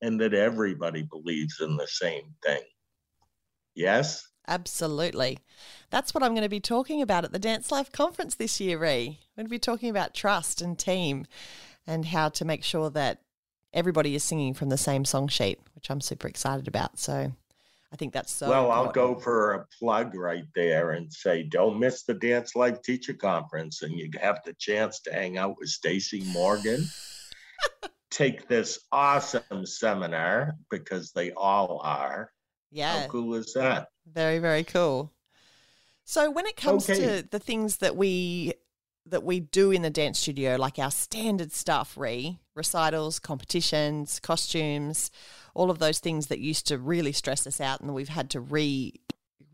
and 0.00 0.20
that 0.20 0.34
everybody 0.34 1.02
believes 1.02 1.60
in 1.60 1.76
the 1.76 1.86
same 1.86 2.34
thing. 2.44 2.62
Yes? 3.74 4.26
Absolutely. 4.46 5.38
That's 5.90 6.14
what 6.14 6.22
I'm 6.22 6.32
going 6.32 6.42
to 6.42 6.48
be 6.48 6.60
talking 6.60 7.02
about 7.02 7.24
at 7.24 7.32
the 7.32 7.38
Dance 7.38 7.70
Life 7.70 7.92
Conference 7.92 8.34
this 8.36 8.60
year, 8.60 8.78
Rhee. 8.78 9.18
I'm 9.20 9.36
going 9.36 9.46
to 9.46 9.50
be 9.50 9.58
talking 9.58 9.90
about 9.90 10.14
trust 10.14 10.62
and 10.62 10.78
team 10.78 11.26
and 11.86 12.06
how 12.06 12.28
to 12.30 12.44
make 12.44 12.64
sure 12.64 12.88
that 12.90 13.20
everybody 13.74 14.14
is 14.14 14.24
singing 14.24 14.54
from 14.54 14.68
the 14.68 14.78
same 14.78 15.04
song 15.04 15.28
sheet, 15.28 15.58
which 15.74 15.90
I'm 15.90 16.00
super 16.00 16.28
excited 16.28 16.66
about. 16.66 16.98
So 16.98 17.32
I 17.92 17.96
think 17.96 18.12
that's 18.12 18.32
so. 18.32 18.48
Well, 18.48 18.64
important. 18.66 18.86
I'll 18.86 18.92
go 18.92 19.20
for 19.20 19.52
a 19.54 19.66
plug 19.78 20.14
right 20.14 20.44
there 20.54 20.90
and 20.90 21.10
say, 21.12 21.42
don't 21.42 21.78
miss 21.78 22.02
the 22.04 22.14
Dance 22.14 22.54
Life 22.54 22.82
Teacher 22.82 23.14
Conference, 23.14 23.82
and 23.82 23.98
you 23.98 24.10
have 24.20 24.40
the 24.44 24.54
chance 24.58 25.00
to 25.00 25.12
hang 25.12 25.38
out 25.38 25.56
with 25.58 25.70
Stacy 25.70 26.22
Morgan. 26.32 26.84
Take 28.10 28.48
this 28.48 28.80
awesome 28.92 29.64
seminar 29.64 30.56
because 30.70 31.12
they 31.12 31.32
all 31.32 31.80
are. 31.82 32.30
Yeah. 32.70 33.02
How 33.02 33.08
cool 33.08 33.34
is 33.34 33.54
that? 33.54 33.88
Very, 34.06 34.38
very 34.38 34.64
cool. 34.64 35.12
So 36.04 36.30
when 36.30 36.46
it 36.46 36.56
comes 36.56 36.88
Okay. 36.88 37.00
to 37.00 37.28
the 37.30 37.38
things 37.38 37.78
that 37.78 37.96
we 37.96 38.54
that 39.10 39.24
we 39.24 39.40
do 39.40 39.70
in 39.70 39.82
the 39.82 39.90
dance 39.90 40.18
studio, 40.18 40.56
like 40.56 40.78
our 40.78 40.90
standard 40.90 41.52
stuff, 41.52 41.96
re 41.96 42.38
recitals, 42.54 43.18
competitions, 43.18 44.20
costumes, 44.20 45.10
all 45.54 45.70
of 45.70 45.78
those 45.78 45.98
things 45.98 46.26
that 46.28 46.40
used 46.40 46.66
to 46.68 46.78
really 46.78 47.12
stress 47.12 47.46
us 47.46 47.60
out, 47.60 47.80
and 47.80 47.94
we've 47.94 48.08
had 48.08 48.30
to 48.30 48.40
re 48.40 48.94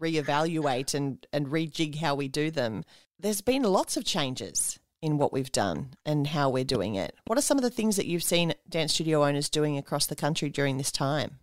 reevaluate 0.01 0.95
and 0.95 1.27
and 1.33 1.47
rejig 1.49 1.97
how 1.97 2.15
we 2.15 2.29
do 2.29 2.51
them. 2.51 2.85
There's 3.19 3.41
been 3.41 3.63
lots 3.63 3.97
of 3.97 4.05
changes 4.05 4.79
in 5.01 5.19
what 5.19 5.33
we've 5.33 5.53
done 5.53 5.95
and 6.05 6.27
how 6.27 6.49
we're 6.49 6.65
doing 6.65 6.95
it. 6.95 7.15
What 7.27 7.39
are 7.39 7.43
some 7.43 7.59
of 7.59 7.63
the 7.63 7.71
things 7.71 7.97
that 7.97 8.07
you've 8.07 8.23
seen 8.23 8.55
dance 8.69 8.95
studio 8.95 9.25
owners 9.25 9.51
doing 9.51 9.77
across 9.77 10.07
the 10.07 10.17
country 10.17 10.49
during 10.49 10.79
this 10.79 10.91
time? 10.91 11.39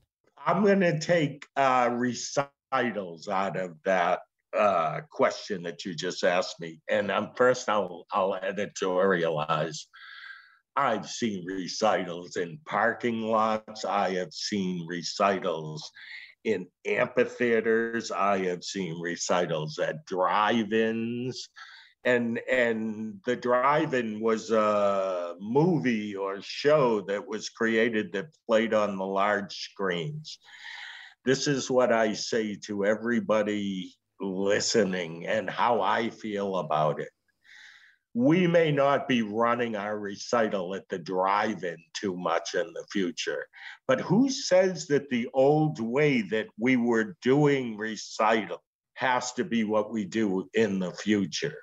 I'm 0.46 0.63
going 0.63 0.80
to 0.80 1.00
take 1.00 1.48
uh, 1.56 1.89
recitals 1.91 3.27
out 3.27 3.58
of 3.58 3.75
that 3.84 4.22
uh, 4.58 5.01
question 5.10 5.63
that 5.63 5.86
you 5.86 5.96
just 5.96 6.24
asked 6.24 6.60
me. 6.60 6.79
And 6.89 7.12
um, 7.12 7.31
first, 7.36 7.70
I'll, 7.70 8.05
I'll 8.12 8.39
editorialize. 8.41 9.86
I've 10.75 11.08
seen 11.10 11.46
recitals 11.46 12.38
in 12.38 12.60
parking 12.65 13.22
lots. 13.22 13.86
I 13.86 14.12
have 14.15 14.34
seen 14.34 14.88
recitals 14.88 15.91
in 16.43 16.67
amphitheaters. 16.86 18.12
I 18.12 18.46
have 18.46 18.63
seen 18.63 19.00
recitals 19.01 19.79
at 19.79 20.05
drive-ins. 20.05 21.50
And 22.03 22.39
and 22.50 23.20
the 23.27 23.36
drive-in 23.36 24.20
was 24.20 24.50
a 24.50 25.36
movie 25.39 26.15
or 26.15 26.41
show 26.41 27.01
that 27.01 27.27
was 27.27 27.50
created 27.50 28.13
that 28.13 28.36
played 28.48 28.74
on 28.74 28.98
the 28.98 29.05
large 29.05 29.55
screens. 29.55 30.39
This 31.25 31.48
is 31.48 31.70
what 31.70 31.93
I 31.93 32.13
say 32.13 32.55
to 32.65 32.86
everybody 32.86 33.93
listening 34.22 35.28
and 35.28 35.50
how 35.50 35.82
I 35.82 36.10
feel 36.10 36.58
about 36.58 37.01
it. 37.01 37.10
We 38.13 38.46
may 38.46 38.72
not 38.72 39.08
be 39.08 39.22
running 39.22 39.75
our 39.75 39.98
recital 39.98 40.75
at 40.75 40.88
the 40.90 41.00
drive-in 41.00 41.78
too 41.94 42.18
much 42.18 42.56
in 42.56 42.74
the 42.74 42.86
future 42.92 43.46
but 43.92 44.00
who 44.00 44.30
says 44.30 44.88
that 44.88 45.10
the 45.10 45.28
old 45.34 45.82
way 45.82 46.22
that 46.22 46.48
we 46.58 46.78
were 46.78 47.18
doing 47.22 47.75
recital 47.75 48.63
has 48.94 49.34
to 49.34 49.44
be 49.44 49.66
what 49.66 49.92
we 49.92 50.06
do 50.06 50.48
in 50.54 50.80
the 50.80 50.94
future? 50.94 51.58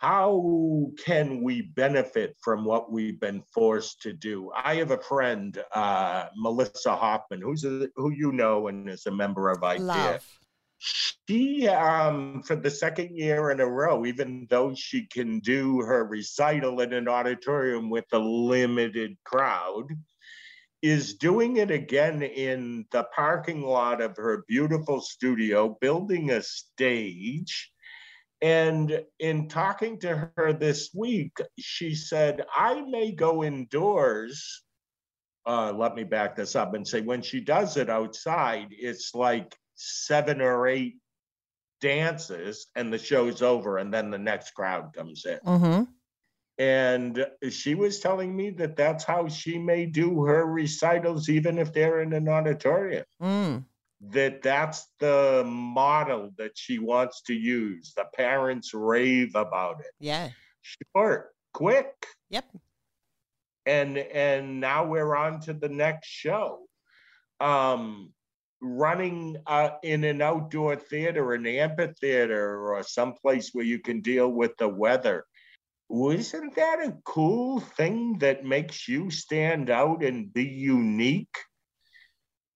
How 0.00 0.90
can 1.04 1.40
we 1.40 1.62
benefit 1.62 2.34
from 2.42 2.64
what 2.64 2.90
we've 2.90 3.20
been 3.20 3.44
forced 3.54 4.02
to 4.02 4.12
do? 4.12 4.50
I 4.56 4.74
have 4.74 4.90
a 4.90 4.98
friend 4.98 5.56
uh, 5.72 6.30
melissa 6.34 6.96
hoffman 6.96 7.40
who's 7.40 7.64
a, 7.64 7.88
who 7.94 8.10
you 8.10 8.32
know 8.32 8.66
and 8.66 8.90
is 8.90 9.06
a 9.06 9.12
member 9.12 9.48
of 9.48 9.62
idea 9.62 9.84
Love. 9.84 10.26
She 10.84 11.68
um 11.68 12.42
for 12.42 12.56
the 12.56 12.70
second 12.70 13.16
year 13.16 13.50
in 13.50 13.60
a 13.60 13.66
row 13.66 14.04
even 14.04 14.46
though 14.50 14.74
she 14.74 15.06
can 15.06 15.38
do 15.38 15.80
her 15.80 16.04
recital 16.04 16.80
in 16.80 16.92
an 16.92 17.06
auditorium 17.06 17.88
with 17.88 18.06
a 18.12 18.18
limited 18.18 19.16
crowd 19.24 19.86
is 20.82 21.14
doing 21.14 21.58
it 21.58 21.70
again 21.70 22.22
in 22.22 22.84
the 22.90 23.04
parking 23.14 23.62
lot 23.62 24.00
of 24.00 24.16
her 24.16 24.44
beautiful 24.48 25.00
studio 25.00 25.78
building 25.80 26.32
a 26.32 26.42
stage. 26.42 27.70
And 28.42 29.04
in 29.20 29.46
talking 29.46 30.00
to 30.00 30.32
her 30.36 30.52
this 30.52 30.90
week 30.92 31.36
she 31.60 31.94
said 31.94 32.44
i 32.56 32.80
may 32.80 33.12
go 33.12 33.44
indoors 33.44 34.64
uh, 35.46 35.72
let 35.72 35.94
me 35.94 36.02
back 36.02 36.34
this 36.34 36.56
up 36.56 36.74
and 36.74 36.86
say 36.86 37.00
when 37.00 37.22
she 37.22 37.40
does 37.40 37.76
it 37.76 37.88
outside 37.88 38.66
it's 38.70 39.14
like 39.14 39.56
seven 39.84 40.40
or 40.40 40.66
eight 40.68 40.96
dances 41.80 42.66
and 42.76 42.92
the 42.92 42.98
show's 42.98 43.42
over 43.42 43.78
and 43.78 43.92
then 43.92 44.10
the 44.10 44.18
next 44.18 44.52
crowd 44.52 44.92
comes 44.94 45.24
in 45.26 45.38
Mm-hmm. 45.44 45.82
and 46.58 47.26
she 47.50 47.74
was 47.74 47.98
telling 47.98 48.34
me 48.36 48.50
that 48.50 48.76
that's 48.76 49.02
how 49.04 49.26
she 49.26 49.58
may 49.58 49.86
do 49.86 50.22
her 50.24 50.46
recitals 50.46 51.28
even 51.28 51.58
if 51.58 51.72
they're 51.72 52.00
in 52.02 52.12
an 52.12 52.28
auditorium 52.28 53.04
Mm. 53.20 53.64
that 54.00 54.42
that's 54.42 54.86
the 55.00 55.42
model 55.46 56.30
that 56.38 56.52
she 56.56 56.78
wants 56.78 57.22
to 57.22 57.34
use 57.34 57.92
the 57.96 58.04
parents 58.14 58.72
rave 58.74 59.34
about 59.34 59.80
it 59.80 59.92
Yeah. 59.98 60.30
short 60.62 61.34
quick 61.52 62.06
Yep. 62.30 62.44
and 63.66 63.98
and 63.98 64.60
now 64.60 64.84
we're 64.86 65.16
on 65.16 65.40
to 65.40 65.52
the 65.52 65.68
next 65.68 66.06
show 66.08 66.60
um 67.40 68.12
running 68.62 69.36
uh, 69.46 69.70
in 69.82 70.04
an 70.04 70.22
outdoor 70.22 70.76
theater 70.76 71.34
an 71.34 71.46
amphitheater 71.46 72.72
or 72.72 72.82
someplace 72.84 73.50
where 73.52 73.64
you 73.64 73.80
can 73.80 74.00
deal 74.00 74.28
with 74.28 74.56
the 74.56 74.68
weather. 74.68 75.24
Wasn't 75.88 76.54
that 76.54 76.78
a 76.78 76.96
cool 77.04 77.60
thing 77.60 78.18
that 78.20 78.44
makes 78.44 78.88
you 78.88 79.10
stand 79.10 79.68
out 79.68 80.02
and 80.02 80.32
be 80.32 80.44
unique? 80.44 81.36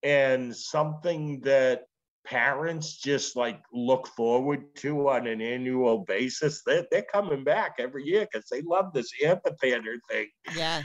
And 0.02 0.56
something 0.56 1.40
that 1.40 1.82
parents 2.25 2.96
just 2.96 3.36
like 3.36 3.60
look 3.72 4.06
forward 4.08 4.75
to 4.76 5.08
on 5.08 5.26
an 5.26 5.42
annual 5.42 5.98
basis? 5.98 6.62
They're, 6.64 6.86
they're 6.90 7.02
coming 7.02 7.44
back 7.44 7.75
every 7.78 8.04
year 8.04 8.26
because 8.30 8.48
they 8.48 8.62
love 8.62 8.92
this 8.92 9.10
amphitheater 9.22 9.98
thing. 10.08 10.28
Yeah. 10.54 10.84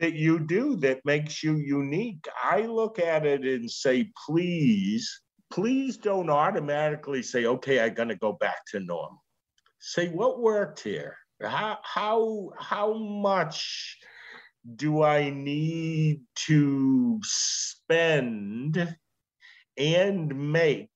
That 0.00 0.14
you 0.14 0.38
do 0.40 0.76
that 0.76 1.04
makes 1.04 1.42
you 1.42 1.56
unique. 1.56 2.26
I 2.42 2.62
look 2.62 2.98
at 2.98 3.26
it 3.26 3.42
and 3.42 3.70
say, 3.70 4.10
please, 4.26 5.20
please 5.50 5.98
don't 5.98 6.30
automatically 6.30 7.22
say, 7.22 7.44
okay, 7.44 7.80
I'm 7.80 7.94
gonna 7.94 8.16
go 8.16 8.32
back 8.32 8.64
to 8.72 8.80
normal. 8.80 9.22
Say 9.78 10.08
what 10.08 10.40
worked 10.40 10.82
here. 10.82 11.16
How 11.42 11.78
how 11.82 12.50
how 12.58 12.94
much 12.94 13.98
do 14.76 15.02
I 15.02 15.30
need 15.30 16.20
to 16.46 17.18
spend 17.22 18.96
and 19.78 20.52
make 20.52 20.90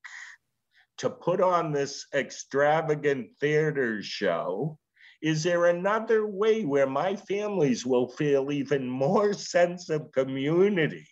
to 0.98 1.08
put 1.10 1.40
on 1.40 1.72
this 1.72 2.06
extravagant 2.14 3.30
theater 3.40 4.02
show? 4.02 4.78
Is 5.24 5.42
there 5.42 5.64
another 5.64 6.26
way 6.26 6.66
where 6.66 6.86
my 6.86 7.16
families 7.16 7.86
will 7.86 8.08
feel 8.08 8.52
even 8.52 8.86
more 8.86 9.32
sense 9.54 9.88
of 9.88 10.12
community 10.12 11.08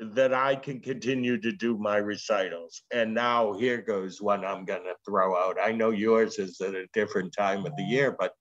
that 0.00 0.32
I 0.32 0.56
can 0.56 0.80
continue 0.80 1.38
to 1.38 1.52
do 1.52 1.76
my 1.76 1.98
recitals? 1.98 2.80
And 2.90 3.12
now 3.12 3.52
here 3.52 3.82
goes 3.82 4.22
one 4.22 4.46
I'm 4.46 4.64
going 4.64 4.84
to 4.84 4.94
throw 5.04 5.36
out. 5.36 5.58
I 5.62 5.72
know 5.72 5.90
yours 5.90 6.38
is 6.38 6.58
at 6.62 6.74
a 6.74 6.86
different 6.94 7.34
time 7.36 7.66
of 7.66 7.76
the 7.76 7.82
year, 7.82 8.16
but 8.18 8.32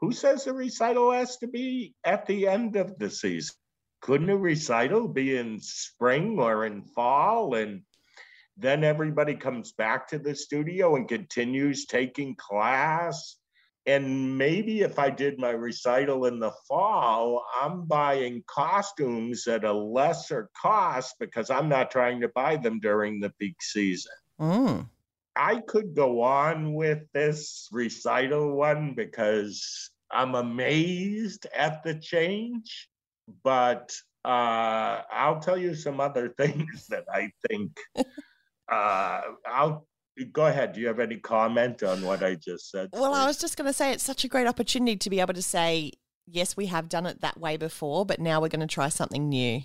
who 0.00 0.12
says 0.12 0.44
the 0.44 0.52
recital 0.52 1.12
has 1.12 1.38
to 1.38 1.46
be 1.46 1.94
at 2.04 2.26
the 2.26 2.46
end 2.46 2.76
of 2.76 2.98
the 2.98 3.08
season? 3.08 3.56
Couldn't 4.02 4.28
a 4.28 4.36
recital 4.36 5.08
be 5.08 5.38
in 5.38 5.60
spring 5.62 6.38
or 6.38 6.66
in 6.66 6.82
fall? 6.82 7.54
And 7.54 7.80
then 8.58 8.84
everybody 8.84 9.34
comes 9.34 9.72
back 9.72 10.08
to 10.08 10.18
the 10.18 10.34
studio 10.34 10.96
and 10.96 11.08
continues 11.08 11.86
taking 11.86 12.36
class 12.36 13.38
and 13.86 14.36
maybe 14.36 14.80
if 14.80 14.98
I 14.98 15.10
did 15.10 15.38
my 15.38 15.50
recital 15.50 16.26
in 16.26 16.40
the 16.40 16.50
fall, 16.66 17.44
I'm 17.60 17.84
buying 17.84 18.42
costumes 18.48 19.46
at 19.46 19.64
a 19.64 19.72
lesser 19.72 20.50
cost 20.60 21.14
because 21.20 21.50
I'm 21.50 21.68
not 21.68 21.92
trying 21.92 22.20
to 22.22 22.28
buy 22.28 22.56
them 22.56 22.80
during 22.80 23.20
the 23.20 23.30
peak 23.38 23.62
season. 23.62 24.12
Mm. 24.40 24.88
I 25.36 25.60
could 25.68 25.94
go 25.94 26.22
on 26.22 26.74
with 26.74 27.02
this 27.12 27.68
recital 27.70 28.56
one 28.56 28.94
because 28.94 29.90
I'm 30.10 30.34
amazed 30.34 31.46
at 31.54 31.84
the 31.84 31.94
change, 31.94 32.88
but 33.44 33.92
uh, 34.24 35.02
I'll 35.12 35.40
tell 35.40 35.58
you 35.58 35.76
some 35.76 36.00
other 36.00 36.28
things 36.38 36.88
that 36.88 37.04
I 37.12 37.30
think. 37.48 37.76
uh, 38.68 39.20
I'll 39.46 39.86
go 40.24 40.46
ahead. 40.46 40.72
Do 40.72 40.80
you 40.80 40.86
have 40.88 41.00
any 41.00 41.16
comment 41.16 41.82
on 41.82 42.02
what 42.02 42.22
I 42.22 42.34
just 42.34 42.70
said? 42.70 42.90
Well, 42.92 43.14
I 43.14 43.26
was 43.26 43.38
just 43.38 43.56
going 43.56 43.66
to 43.66 43.72
say 43.72 43.92
it's 43.92 44.04
such 44.04 44.24
a 44.24 44.28
great 44.28 44.46
opportunity 44.46 44.96
to 44.96 45.10
be 45.10 45.20
able 45.20 45.34
to 45.34 45.42
say, 45.42 45.92
yes, 46.26 46.56
we 46.56 46.66
have 46.66 46.88
done 46.88 47.06
it 47.06 47.20
that 47.20 47.38
way 47.38 47.56
before, 47.56 48.06
but 48.06 48.18
now 48.18 48.40
we're 48.40 48.48
going 48.48 48.66
to 48.66 48.66
try 48.66 48.88
something 48.88 49.28
new. 49.28 49.62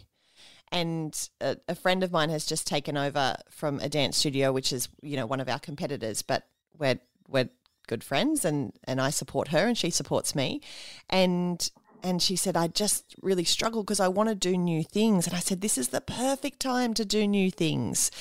And 0.72 1.30
a, 1.42 1.58
a 1.68 1.76
friend 1.76 2.04
of 2.04 2.12
mine 2.12 2.30
has 2.30 2.46
just 2.46 2.66
taken 2.66 2.98
over 2.98 3.36
from 3.50 3.80
a 3.80 3.90
dance 3.90 4.18
studio, 4.18 4.52
which 4.54 4.72
is 4.72 4.88
you 5.02 5.18
know 5.18 5.26
one 5.26 5.42
of 5.42 5.50
our 5.50 5.60
competitors, 5.60 6.22
but 6.22 6.48
we're 6.78 7.00
we're 7.28 7.50
good 7.88 8.06
friends, 8.06 8.46
and 8.46 8.72
and 8.86 9.02
I 9.02 9.10
support 9.10 9.50
her, 9.50 9.68
and 9.68 9.78
she 9.78 9.90
supports 9.90 10.34
me, 10.34 10.62
and 11.10 11.70
and 12.04 12.22
she 12.22 12.36
said, 12.36 12.58
I 12.58 12.68
just 12.68 13.16
really 13.22 13.44
struggle 13.44 13.84
because 13.84 14.00
I 14.00 14.08
want 14.08 14.30
to 14.30 14.36
do 14.36 14.58
new 14.58 14.84
things. 14.84 15.28
And 15.28 15.36
I 15.36 15.40
said, 15.40 15.62
This 15.62 15.78
is 15.78 15.90
the 15.90 16.02
perfect 16.02 16.60
time 16.60 16.94
to 16.96 17.06
do 17.06 17.28
new 17.28 17.52
things 17.52 18.12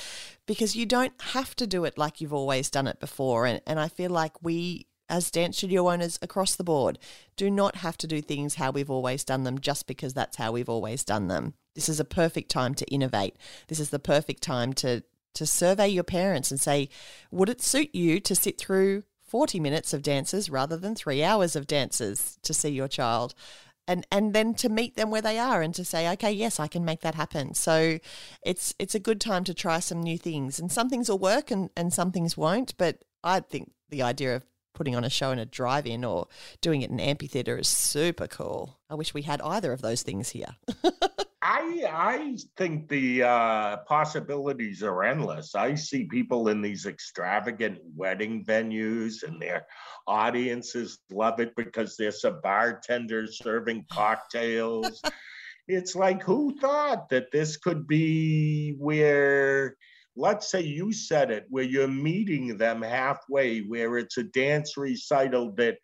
because 0.45 0.75
you 0.75 0.85
don't 0.85 1.13
have 1.21 1.55
to 1.57 1.67
do 1.67 1.85
it 1.85 1.97
like 1.97 2.19
you've 2.19 2.33
always 2.33 2.69
done 2.69 2.87
it 2.87 2.99
before. 2.99 3.45
And, 3.45 3.61
and 3.65 3.79
I 3.79 3.87
feel 3.87 4.11
like 4.11 4.43
we, 4.43 4.87
as 5.09 5.31
dance 5.31 5.57
studio 5.57 5.89
owners 5.89 6.19
across 6.21 6.55
the 6.55 6.63
board, 6.63 6.99
do 7.35 7.49
not 7.49 7.77
have 7.77 7.97
to 7.99 8.07
do 8.07 8.21
things 8.21 8.55
how 8.55 8.71
we've 8.71 8.89
always 8.89 9.23
done 9.23 9.43
them 9.43 9.59
just 9.59 9.87
because 9.87 10.13
that's 10.13 10.37
how 10.37 10.51
we've 10.51 10.69
always 10.69 11.03
done 11.03 11.27
them. 11.27 11.53
This 11.75 11.89
is 11.89 11.99
a 11.99 12.05
perfect 12.05 12.49
time 12.49 12.73
to 12.75 12.85
innovate. 12.85 13.37
This 13.67 13.79
is 13.79 13.89
the 13.89 13.99
perfect 13.99 14.41
time 14.43 14.73
to 14.73 15.03
to 15.33 15.45
survey 15.45 15.87
your 15.87 16.03
parents 16.03 16.51
and 16.51 16.59
say, 16.59 16.89
would 17.31 17.47
it 17.47 17.61
suit 17.61 17.93
you 17.93 18.19
to 18.19 18.35
sit 18.35 18.57
through 18.57 19.03
40 19.23 19.61
minutes 19.61 19.93
of 19.93 20.01
dances 20.01 20.49
rather 20.49 20.75
than 20.75 20.93
three 20.93 21.23
hours 21.23 21.55
of 21.55 21.67
dances 21.67 22.37
to 22.43 22.53
see 22.53 22.69
your 22.69 22.89
child? 22.89 23.33
And 23.91 24.07
and 24.11 24.33
then 24.33 24.53
to 24.55 24.69
meet 24.69 24.95
them 24.95 25.11
where 25.11 25.21
they 25.21 25.37
are 25.37 25.61
and 25.61 25.75
to 25.75 25.83
say 25.83 26.09
okay 26.13 26.31
yes 26.31 26.59
i 26.59 26.67
can 26.67 26.85
make 26.85 27.01
that 27.01 27.15
happen. 27.15 27.53
So 27.53 27.99
it's 28.41 28.73
it's 28.79 28.95
a 28.95 28.99
good 28.99 29.19
time 29.19 29.43
to 29.43 29.53
try 29.53 29.79
some 29.79 30.01
new 30.01 30.17
things. 30.17 30.59
And 30.59 30.71
some 30.71 30.89
things 30.89 31.09
will 31.09 31.19
work 31.19 31.51
and 31.51 31.69
and 31.75 31.93
some 31.93 32.11
things 32.11 32.37
won't 32.37 32.77
but 32.77 33.03
i 33.23 33.39
think 33.39 33.71
the 33.89 34.01
idea 34.01 34.35
of 34.37 34.43
putting 34.81 34.95
on 34.95 35.03
a 35.03 35.11
show 35.11 35.29
in 35.29 35.37
a 35.37 35.45
drive-in 35.45 36.03
or 36.03 36.27
doing 36.59 36.81
it 36.81 36.89
in 36.89 36.99
an 36.99 36.99
amphitheater 36.99 37.55
is 37.55 37.67
super 37.67 38.25
cool 38.25 38.79
i 38.89 38.95
wish 38.95 39.13
we 39.13 39.21
had 39.21 39.39
either 39.41 39.71
of 39.71 39.83
those 39.83 40.01
things 40.01 40.29
here 40.29 40.55
I 41.43 41.85
I 41.91 42.37
think 42.57 42.87
the 42.87 43.23
uh, 43.23 43.77
possibilities 43.87 44.83
are 44.83 45.03
endless. 45.03 45.55
I 45.55 45.73
see 45.73 46.05
people 46.05 46.49
in 46.49 46.61
these 46.61 46.85
extravagant 46.85 47.79
wedding 47.95 48.45
venues, 48.45 49.23
and 49.23 49.41
their 49.41 49.65
audiences 50.07 50.99
love 51.09 51.39
it 51.39 51.55
because 51.55 51.97
there's 51.97 52.23
a 52.25 52.31
bartender 52.31 53.25
serving 53.25 53.85
cocktails. 53.91 55.01
it's 55.67 55.95
like 55.95 56.21
who 56.21 56.55
thought 56.59 57.09
that 57.09 57.31
this 57.31 57.57
could 57.57 57.87
be 57.87 58.75
where 58.77 59.75
let's 60.15 60.49
say 60.49 60.61
you 60.61 60.91
said 60.91 61.31
it 61.31 61.45
where 61.49 61.63
you're 61.63 61.87
meeting 61.87 62.57
them 62.57 62.81
halfway 62.81 63.59
where 63.59 63.97
it's 63.97 64.17
a 64.17 64.23
dance 64.23 64.75
recital 64.77 65.51
that 65.53 65.77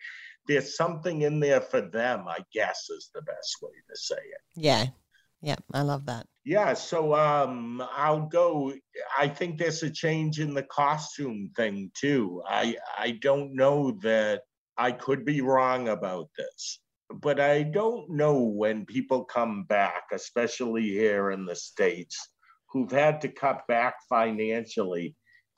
there's 0.48 0.75
something 0.75 1.22
in 1.22 1.39
there 1.39 1.62
for 1.62 1.81
them 1.81 2.25
i 2.27 2.38
guess 2.53 2.89
is 2.89 3.10
the 3.13 3.22
best 3.22 3.57
way 3.62 3.72
to 3.89 3.96
say 3.96 4.15
it 4.15 4.41
yeah 4.55 4.86
yeah, 5.41 5.55
I 5.74 5.81
love 5.81 6.05
that. 6.07 6.25
Yeah, 6.46 6.74
so 6.74 7.13
um, 7.13 7.84
I'll 7.96 8.25
go. 8.25 8.74
I 9.17 9.27
think 9.27 9.57
there's 9.57 9.84
a 9.84 9.89
change 9.89 10.39
in 10.39 10.53
the 10.53 10.63
costume 10.63 11.52
thing 11.56 11.91
too. 11.93 12.41
I 12.47 12.78
I 12.97 13.12
don't 13.21 13.54
know 13.54 13.91
that 14.02 14.41
I 14.78 14.91
could 14.93 15.25
be 15.25 15.41
wrong 15.41 15.89
about 15.89 16.30
this, 16.38 16.80
but 17.21 17.39
I 17.39 17.63
don't 17.63 18.10
know 18.10 18.41
when 18.41 18.86
people 18.86 19.25
come 19.25 19.63
back, 19.65 20.06
especially 20.12 20.84
here 20.84 21.32
in 21.32 21.45
the 21.45 21.56
states, 21.56 22.30
who've 22.69 22.91
had 22.91 23.21
to 23.21 23.30
cut 23.30 23.65
back 23.67 23.95
financially, 24.10 25.15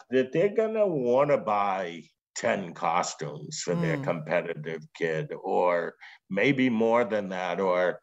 that 0.09 0.31
they're 0.31 0.55
gonna 0.55 0.87
want 0.87 1.29
to 1.29 1.37
buy 1.37 2.03
10 2.35 2.73
costumes 2.73 3.61
for 3.63 3.75
mm. 3.75 3.81
their 3.81 3.97
competitive 3.97 4.81
kid 4.95 5.31
or 5.43 5.95
maybe 6.29 6.69
more 6.69 7.03
than 7.03 7.29
that 7.29 7.59
or 7.59 7.99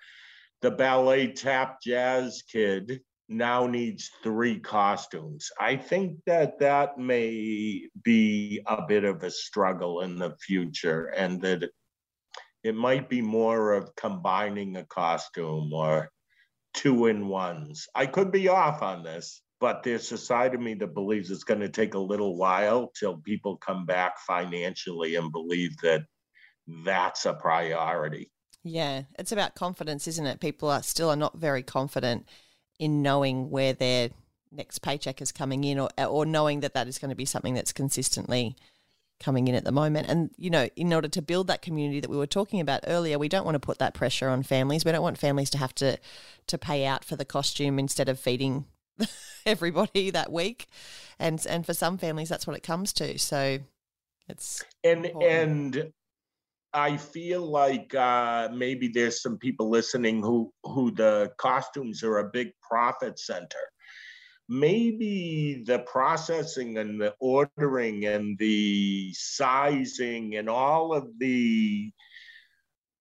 the 0.62 0.71
ballet 0.71 1.33
tap 1.33 1.79
jazz 1.83 2.42
kid 2.51 3.01
now 3.29 3.66
needs 3.66 4.11
three 4.23 4.59
costumes. 4.59 5.51
I 5.61 5.77
think 5.77 6.19
that 6.27 6.59
that 6.61 6.99
may 6.99 7.88
be 8.03 8.61
a 8.66 8.83
bit 8.87 9.05
of 9.05 9.23
a 9.23 9.31
struggle 9.31 10.03
in 10.03 10.16
the 10.16 10.37
future 10.40 11.07
and 11.07 11.40
that 11.42 11.69
it 12.62 12.75
might 12.75 13.09
be 13.09 13.23
more 13.23 13.73
of 13.73 13.95
combining 13.97 14.77
a 14.77 14.85
costume 14.85 15.73
or 15.73 16.11
two 16.77 17.07
in 17.07 17.27
ones. 17.27 17.89
I 17.95 18.07
could 18.07 18.31
be 18.31 18.49
off 18.49 18.83
on 18.83 19.03
this, 19.03 19.43
but 19.59 19.83
there's 19.83 20.12
a 20.12 20.19
side 20.19 20.55
of 20.55 20.61
me 20.61 20.75
that 20.75 20.95
believes 20.95 21.31
it's 21.31 21.43
going 21.43 21.61
to 21.61 21.69
take 21.69 21.95
a 21.95 21.99
little 21.99 22.37
while 22.37 22.93
till 22.99 23.17
people 23.17 23.57
come 23.57 23.87
back 23.87 24.21
financially 24.21 25.17
and 25.17 25.33
believe 25.33 25.77
that 25.83 26.03
that's 26.85 27.27
a 27.27 27.35
priority. 27.35 28.31
Yeah, 28.62 29.03
it's 29.19 29.33
about 29.33 29.55
confidence, 29.55 30.07
isn't 30.07 30.27
it? 30.27 30.41
People 30.41 30.69
are 30.71 30.83
still 30.83 31.11
are 31.11 31.17
not 31.17 31.39
very 31.39 31.62
confident 31.62 32.29
in 32.79 33.03
knowing 33.03 33.51
where 33.51 33.73
their 33.73 34.11
next 34.53 34.81
paycheck 34.81 35.23
is 35.23 35.33
coming 35.33 35.65
in, 35.65 35.79
or 35.79 35.89
or 35.99 36.27
knowing 36.27 36.61
that 36.61 36.75
that 36.75 36.89
is 36.89 36.99
going 36.99 37.11
to 37.11 37.17
be 37.17 37.25
something 37.25 37.55
that's 37.55 37.73
consistently 37.73 38.57
coming 39.19 39.49
in 39.49 39.55
at 39.55 39.65
the 39.65 39.73
moment. 39.73 40.09
And 40.09 40.31
you 40.37 40.51
know, 40.51 40.69
in 40.77 40.93
order 40.93 41.09
to 41.09 41.23
build 41.23 41.47
that 41.47 41.63
community 41.63 42.01
that 42.01 42.11
we 42.11 42.17
were 42.17 42.27
talking 42.27 42.61
about 42.61 42.81
earlier, 42.87 43.19
we 43.19 43.29
don't 43.29 43.45
want 43.45 43.55
to 43.55 43.61
put 43.61 43.79
that 43.79 43.95
pressure 43.95 44.29
on 44.29 44.43
families. 44.43 44.85
We 44.85 44.93
don't 44.93 45.03
want 45.03 45.19
families 45.19 45.51
to 45.51 45.59
have 45.59 45.75
to 45.77 45.99
to 46.47 46.59
pay 46.59 46.87
out 46.87 47.05
for 47.05 47.17
the 47.17 47.25
costume 47.25 47.79
instead 47.79 48.09
of 48.09 48.19
feeding 48.19 48.67
everybody 49.47 50.11
that 50.11 50.33
week. 50.33 50.67
And 51.19 51.45
and 51.49 51.65
for 51.65 51.75
some 51.75 51.99
families, 51.99 52.29
that's 52.29 52.47
what 52.47 52.57
it 52.57 52.63
comes 52.63 52.93
to. 52.95 53.19
So 53.19 53.61
it's 54.29 54.65
and 54.85 55.07
important. 55.07 55.77
and 55.77 55.93
I 56.73 56.99
feel 56.99 57.41
like 57.41 57.95
uh, 57.95 58.51
maybe 58.53 58.89
there's 58.89 59.23
some 59.23 59.39
people 59.39 59.71
listening 59.71 60.23
who 60.23 60.53
who 60.65 60.91
the 60.91 61.33
costumes 61.39 62.03
are 62.03 62.19
a 62.19 62.31
big 62.31 62.49
profit 62.61 63.19
center. 63.19 63.71
Maybe 64.49 65.65
the 65.67 65.81
processing 65.81 66.79
and 66.79 67.01
the 67.01 67.15
ordering 67.19 68.07
and 68.07 68.39
the 68.39 69.13
sizing 69.15 70.37
and 70.37 70.49
all 70.49 70.93
of 70.95 71.09
the 71.19 71.93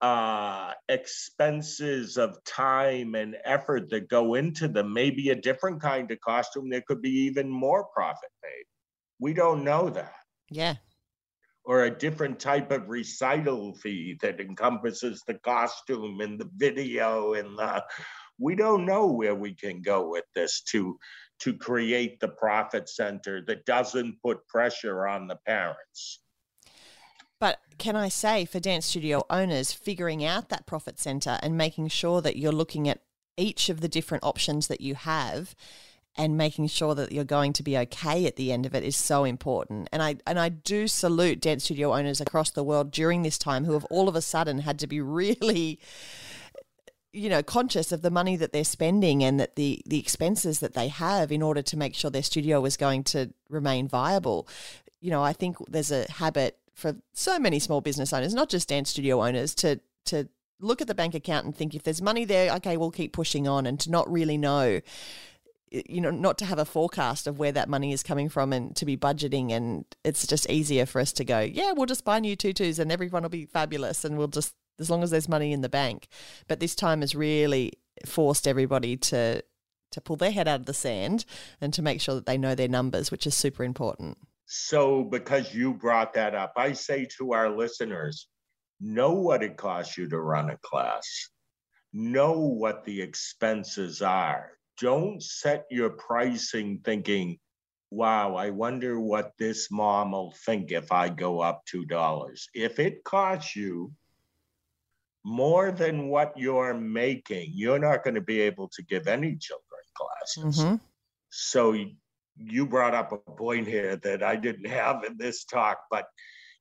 uh, 0.01 0.73
expenses 0.89 2.17
of 2.17 2.43
time 2.43 3.15
and 3.15 3.37
effort 3.45 3.89
that 3.91 4.09
go 4.09 4.33
into 4.33 4.67
them, 4.67 4.91
maybe 4.91 5.29
a 5.29 5.35
different 5.35 5.81
kind 5.81 6.09
of 6.11 6.19
costume, 6.21 6.69
there 6.69 6.83
could 6.87 7.01
be 7.01 7.11
even 7.11 7.49
more 7.49 7.85
profit 7.93 8.31
made. 8.43 8.65
We 9.19 9.33
don't 9.33 9.63
know 9.63 9.89
that. 9.89 10.13
Yeah, 10.49 10.75
or 11.65 11.83
a 11.83 11.97
different 11.97 12.39
type 12.39 12.71
of 12.71 12.87
recital 12.89 13.73
fee 13.75 14.17
that 14.21 14.39
encompasses 14.39 15.23
the 15.27 15.33
costume 15.35 16.21
and 16.21 16.39
the 16.39 16.49
video 16.55 17.33
and 17.33 17.57
the 17.57 17.83
we 18.37 18.55
don't 18.55 18.85
know 18.85 19.07
where 19.07 19.35
we 19.35 19.53
can 19.53 19.81
go 19.81 20.09
with 20.09 20.25
this 20.35 20.61
to 20.61 20.97
to 21.39 21.53
create 21.53 22.19
the 22.19 22.27
profit 22.27 22.87
center 22.89 23.41
that 23.45 23.65
doesn't 23.65 24.21
put 24.21 24.47
pressure 24.47 25.07
on 25.07 25.27
the 25.27 25.35
parents 25.45 26.19
but 27.39 27.59
can 27.77 27.95
I 27.95 28.09
say 28.09 28.45
for 28.45 28.59
dance 28.59 28.85
studio 28.85 29.23
owners, 29.29 29.73
figuring 29.73 30.23
out 30.23 30.49
that 30.49 30.65
profit 30.65 30.99
center 30.99 31.37
and 31.43 31.57
making 31.57 31.89
sure 31.89 32.21
that 32.21 32.37
you're 32.37 32.51
looking 32.51 32.87
at 32.87 33.01
each 33.37 33.69
of 33.69 33.81
the 33.81 33.89
different 33.89 34.23
options 34.23 34.67
that 34.67 34.81
you 34.81 34.95
have 34.95 35.55
and 36.17 36.37
making 36.37 36.67
sure 36.67 36.95
that 36.95 37.11
you're 37.11 37.25
going 37.25 37.51
to 37.51 37.63
be 37.63 37.77
okay 37.77 38.25
at 38.25 38.37
the 38.37 38.51
end 38.51 38.65
of 38.65 38.73
it 38.73 38.83
is 38.83 38.95
so 38.95 39.25
important. 39.25 39.89
And 39.91 40.01
I 40.01 40.15
and 40.25 40.39
I 40.39 40.47
do 40.47 40.87
salute 40.87 41.41
dance 41.41 41.65
studio 41.65 41.93
owners 41.93 42.21
across 42.21 42.51
the 42.51 42.63
world 42.63 42.91
during 42.91 43.23
this 43.23 43.37
time 43.37 43.65
who 43.65 43.73
have 43.73 43.85
all 43.85 44.07
of 44.07 44.15
a 44.15 44.21
sudden 44.21 44.59
had 44.59 44.79
to 44.79 44.87
be 44.87 45.01
really 45.21 45.79
you 47.15 47.29
know 47.29 47.41
conscious 47.41 47.91
of 47.91 48.01
the 48.01 48.11
money 48.11 48.35
that 48.35 48.51
they're 48.51 48.63
spending 48.63 49.23
and 49.23 49.39
that 49.39 49.55
the 49.55 49.81
the 49.85 49.99
expenses 49.99 50.59
that 50.59 50.73
they 50.73 50.89
have 50.89 51.31
in 51.31 51.41
order 51.41 51.61
to 51.61 51.77
make 51.77 51.95
sure 51.95 52.11
their 52.11 52.23
studio 52.23 52.63
is 52.65 52.77
going 52.77 53.03
to 53.03 53.33
remain 53.49 53.87
viable. 53.87 54.47
You 54.99 55.11
know, 55.11 55.23
I 55.23 55.33
think 55.33 55.57
there's 55.69 55.91
a 55.91 56.09
habit 56.11 56.57
for 56.73 56.95
so 57.13 57.39
many 57.39 57.59
small 57.59 57.81
business 57.81 58.11
owners, 58.11 58.33
not 58.33 58.49
just 58.49 58.69
dance 58.69 58.89
studio 58.89 59.23
owners, 59.23 59.55
to 59.55 59.79
to 60.05 60.27
look 60.59 60.81
at 60.81 60.87
the 60.87 60.95
bank 60.95 61.15
account 61.15 61.45
and 61.45 61.55
think 61.55 61.73
if 61.73 61.83
there's 61.83 62.01
money 62.01 62.25
there, 62.25 62.53
okay, 62.55 62.77
we'll 62.77 62.91
keep 62.91 63.13
pushing 63.13 63.47
on 63.47 63.65
and 63.65 63.79
to 63.81 63.91
not 63.91 64.11
really 64.11 64.37
know 64.37 64.81
you 65.71 65.99
know, 65.99 66.11
not 66.11 66.37
to 66.37 66.45
have 66.45 66.59
a 66.59 66.65
forecast 66.65 67.27
of 67.27 67.39
where 67.39 67.51
that 67.51 67.67
money 67.67 67.91
is 67.91 68.03
coming 68.03 68.29
from 68.29 68.53
and 68.53 68.75
to 68.75 68.85
be 68.85 68.95
budgeting. 68.95 69.51
And 69.51 69.83
it's 70.03 70.25
just 70.25 70.49
easier 70.49 70.85
for 70.85 71.01
us 71.01 71.11
to 71.13 71.25
go, 71.25 71.39
yeah, 71.39 71.73
we'll 71.73 71.85
just 71.85 72.05
buy 72.05 72.19
new 72.19 72.35
tutus 72.35 72.79
and 72.79 72.91
everyone 72.91 73.23
will 73.23 73.29
be 73.29 73.45
fabulous. 73.45 74.05
And 74.05 74.17
we'll 74.17 74.27
just, 74.27 74.53
as 74.79 74.89
long 74.89 75.03
as 75.03 75.11
there's 75.11 75.29
money 75.29 75.51
in 75.51 75.61
the 75.61 75.69
bank. 75.69 76.07
But 76.47 76.59
this 76.59 76.75
time 76.75 77.01
has 77.01 77.15
really 77.15 77.73
forced 78.05 78.47
everybody 78.47 78.97
to, 78.97 79.41
to 79.91 80.01
pull 80.01 80.15
their 80.15 80.31
head 80.31 80.47
out 80.47 80.61
of 80.61 80.65
the 80.65 80.73
sand 80.73 81.25
and 81.61 81.73
to 81.73 81.81
make 81.81 82.01
sure 82.01 82.15
that 82.15 82.25
they 82.25 82.37
know 82.37 82.55
their 82.55 82.67
numbers, 82.67 83.11
which 83.11 83.25
is 83.27 83.35
super 83.35 83.63
important. 83.63 84.17
So, 84.47 85.03
because 85.03 85.55
you 85.55 85.73
brought 85.73 86.13
that 86.13 86.35
up, 86.35 86.53
I 86.55 86.73
say 86.73 87.07
to 87.17 87.33
our 87.33 87.49
listeners 87.49 88.27
know 88.79 89.13
what 89.13 89.41
it 89.41 89.57
costs 89.57 89.97
you 89.97 90.07
to 90.09 90.19
run 90.19 90.49
a 90.49 90.57
class, 90.57 91.29
know 91.93 92.33
what 92.33 92.85
the 92.85 93.01
expenses 93.01 94.01
are. 94.01 94.51
Don't 94.79 95.23
set 95.23 95.65
your 95.71 95.91
pricing 95.91 96.81
thinking, 96.83 97.39
wow, 97.89 98.35
I 98.35 98.49
wonder 98.49 98.99
what 98.99 99.31
this 99.39 99.71
mom 99.71 100.11
will 100.11 100.33
think 100.45 100.71
if 100.71 100.91
I 100.91 101.09
go 101.09 101.39
up 101.39 101.63
$2. 101.73 102.41
If 102.53 102.79
it 102.79 103.03
costs 103.03 103.55
you 103.55 103.93
more 105.25 105.71
than 105.71 106.07
what 106.07 106.31
you're 106.37 106.75
making, 106.75 107.49
you're 107.53 107.79
not 107.79 108.03
going 108.03 108.13
to 108.13 108.21
be 108.21 108.39
able 108.41 108.69
to 108.69 108.83
give 108.83 109.07
any 109.07 109.35
children 109.35 109.81
classes. 109.97 110.63
Mm-hmm. 110.63 110.75
So 111.31 111.75
you 112.37 112.67
brought 112.67 112.93
up 112.93 113.11
a 113.11 113.17
point 113.17 113.67
here 113.67 113.95
that 113.97 114.21
I 114.21 114.35
didn't 114.35 114.67
have 114.67 115.03
in 115.03 115.17
this 115.17 115.43
talk, 115.45 115.79
but 115.89 116.05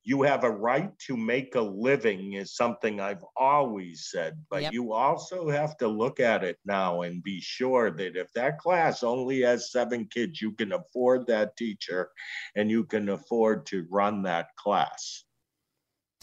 you 0.03 0.23
have 0.23 0.43
a 0.43 0.49
right 0.49 0.91
to 1.07 1.15
make 1.15 1.53
a 1.53 1.61
living 1.61 2.33
is 2.33 2.55
something 2.55 2.99
I've 2.99 3.23
always 3.37 4.07
said, 4.09 4.33
but 4.49 4.63
yep. 4.63 4.73
you 4.73 4.93
also 4.93 5.47
have 5.49 5.77
to 5.77 5.87
look 5.87 6.19
at 6.19 6.43
it 6.43 6.57
now 6.65 7.01
and 7.01 7.21
be 7.21 7.41
sure 7.41 7.91
that 7.91 8.15
if 8.15 8.33
that 8.33 8.57
class 8.57 9.03
only 9.03 9.41
has 9.41 9.71
seven 9.71 10.07
kids, 10.11 10.41
you 10.41 10.53
can 10.53 10.73
afford 10.73 11.27
that 11.27 11.55
teacher 11.55 12.09
and 12.55 12.71
you 12.71 12.83
can 12.83 13.09
afford 13.09 13.67
to 13.67 13.85
run 13.91 14.23
that 14.23 14.47
class. 14.57 15.23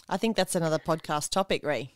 I 0.09 0.17
think 0.17 0.35
that's 0.35 0.55
another 0.55 0.79
podcast 0.79 1.29
topic, 1.29 1.63
Ray. 1.63 1.95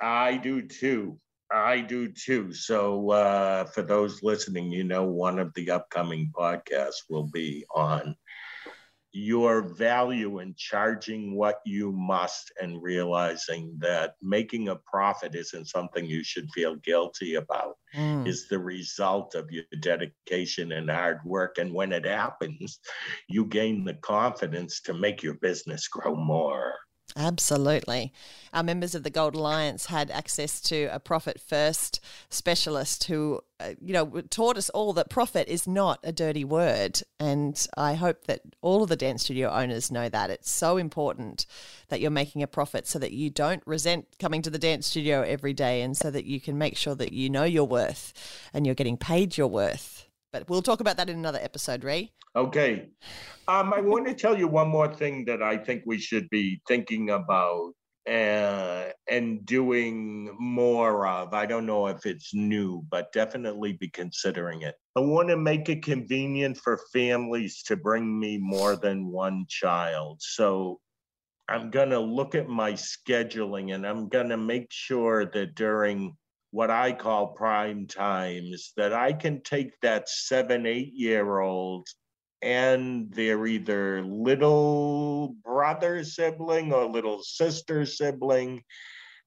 I 0.00 0.36
do 0.36 0.62
too. 0.62 1.18
I 1.50 1.80
do 1.80 2.08
too. 2.08 2.52
So, 2.52 3.10
uh, 3.10 3.64
for 3.66 3.82
those 3.82 4.22
listening, 4.22 4.70
you 4.72 4.84
know, 4.84 5.04
one 5.04 5.38
of 5.38 5.54
the 5.54 5.70
upcoming 5.70 6.32
podcasts 6.36 7.04
will 7.08 7.28
be 7.28 7.64
on 7.74 8.16
your 9.18 9.62
value 9.62 10.40
in 10.40 10.54
charging 10.58 11.34
what 11.34 11.60
you 11.64 11.90
must 11.90 12.52
and 12.60 12.82
realizing 12.82 13.74
that 13.78 14.14
making 14.20 14.68
a 14.68 14.76
profit 14.76 15.34
isn't 15.34 15.68
something 15.68 16.04
you 16.04 16.22
should 16.22 16.50
feel 16.52 16.76
guilty 16.76 17.36
about 17.36 17.78
mm. 17.94 18.28
is 18.28 18.46
the 18.48 18.58
result 18.58 19.34
of 19.34 19.50
your 19.50 19.64
dedication 19.80 20.72
and 20.72 20.90
hard 20.90 21.18
work 21.24 21.56
and 21.56 21.72
when 21.72 21.92
it 21.92 22.04
happens 22.04 22.78
you 23.26 23.46
gain 23.46 23.84
the 23.84 23.94
confidence 23.94 24.82
to 24.82 24.92
make 24.92 25.22
your 25.22 25.34
business 25.34 25.88
grow 25.88 26.14
more 26.14 26.74
Absolutely. 27.14 28.12
Our 28.52 28.62
members 28.62 28.94
of 28.94 29.02
the 29.02 29.10
Gold 29.10 29.34
Alliance 29.34 29.86
had 29.86 30.10
access 30.10 30.60
to 30.62 30.88
a 30.92 30.98
profit 30.98 31.40
first 31.40 32.00
specialist 32.28 33.04
who, 33.04 33.40
uh, 33.60 33.74
you 33.80 33.92
know, 33.92 34.22
taught 34.28 34.58
us 34.58 34.68
all 34.70 34.92
that 34.94 35.08
profit 35.08 35.48
is 35.48 35.66
not 35.66 36.00
a 36.02 36.12
dirty 36.12 36.44
word. 36.44 37.00
And 37.20 37.64
I 37.76 37.94
hope 37.94 38.24
that 38.24 38.40
all 38.60 38.82
of 38.82 38.88
the 38.88 38.96
dance 38.96 39.22
studio 39.22 39.50
owners 39.50 39.90
know 39.90 40.08
that. 40.08 40.30
It's 40.30 40.50
so 40.50 40.76
important 40.76 41.46
that 41.88 42.00
you're 42.00 42.10
making 42.10 42.42
a 42.42 42.48
profit 42.48 42.86
so 42.86 42.98
that 42.98 43.12
you 43.12 43.30
don't 43.30 43.62
resent 43.66 44.06
coming 44.18 44.42
to 44.42 44.50
the 44.50 44.58
dance 44.58 44.86
studio 44.86 45.22
every 45.22 45.52
day 45.52 45.82
and 45.82 45.96
so 45.96 46.10
that 46.10 46.24
you 46.26 46.40
can 46.40 46.58
make 46.58 46.76
sure 46.76 46.96
that 46.96 47.12
you 47.12 47.30
know 47.30 47.44
your 47.44 47.66
worth 47.66 48.12
and 48.52 48.66
you're 48.66 48.74
getting 48.74 48.96
paid 48.96 49.38
your 49.38 49.48
worth. 49.48 50.05
But 50.40 50.50
we'll 50.50 50.62
talk 50.62 50.80
about 50.80 50.96
that 50.96 51.10
in 51.10 51.16
another 51.18 51.40
episode, 51.40 51.84
Ray. 51.84 52.12
Okay. 52.34 52.88
Um, 53.48 53.72
I 53.72 53.80
want 53.80 54.06
to 54.06 54.14
tell 54.14 54.36
you 54.36 54.48
one 54.48 54.68
more 54.68 54.92
thing 54.92 55.24
that 55.26 55.42
I 55.42 55.56
think 55.56 55.82
we 55.86 55.98
should 55.98 56.28
be 56.30 56.60
thinking 56.66 57.10
about 57.10 57.72
uh, 58.08 58.90
and 59.10 59.44
doing 59.44 60.34
more 60.38 61.06
of. 61.06 61.32
I 61.34 61.46
don't 61.46 61.66
know 61.66 61.86
if 61.88 62.06
it's 62.06 62.34
new, 62.34 62.84
but 62.90 63.12
definitely 63.12 63.72
be 63.72 63.88
considering 63.88 64.62
it. 64.62 64.74
I 64.96 65.00
want 65.00 65.28
to 65.28 65.36
make 65.36 65.68
it 65.68 65.82
convenient 65.82 66.58
for 66.58 66.80
families 66.92 67.62
to 67.64 67.76
bring 67.76 68.18
me 68.18 68.38
more 68.38 68.76
than 68.76 69.10
one 69.10 69.46
child. 69.48 70.18
So 70.20 70.80
I'm 71.48 71.70
going 71.70 71.90
to 71.90 72.00
look 72.00 72.34
at 72.34 72.48
my 72.48 72.72
scheduling 72.72 73.74
and 73.74 73.86
I'm 73.86 74.08
going 74.08 74.28
to 74.28 74.36
make 74.36 74.68
sure 74.70 75.26
that 75.26 75.54
during 75.54 76.16
what 76.56 76.70
I 76.70 76.92
call 76.92 77.34
prime 77.34 77.86
times, 77.86 78.72
that 78.78 78.94
I 78.94 79.12
can 79.12 79.42
take 79.42 79.78
that 79.82 80.08
seven, 80.08 80.64
eight 80.64 80.94
year 80.94 81.40
old 81.40 81.86
and 82.40 83.12
their 83.12 83.46
either 83.46 84.02
little 84.02 85.36
brother 85.44 86.02
sibling 86.02 86.72
or 86.72 86.86
little 86.86 87.22
sister 87.22 87.84
sibling 87.84 88.62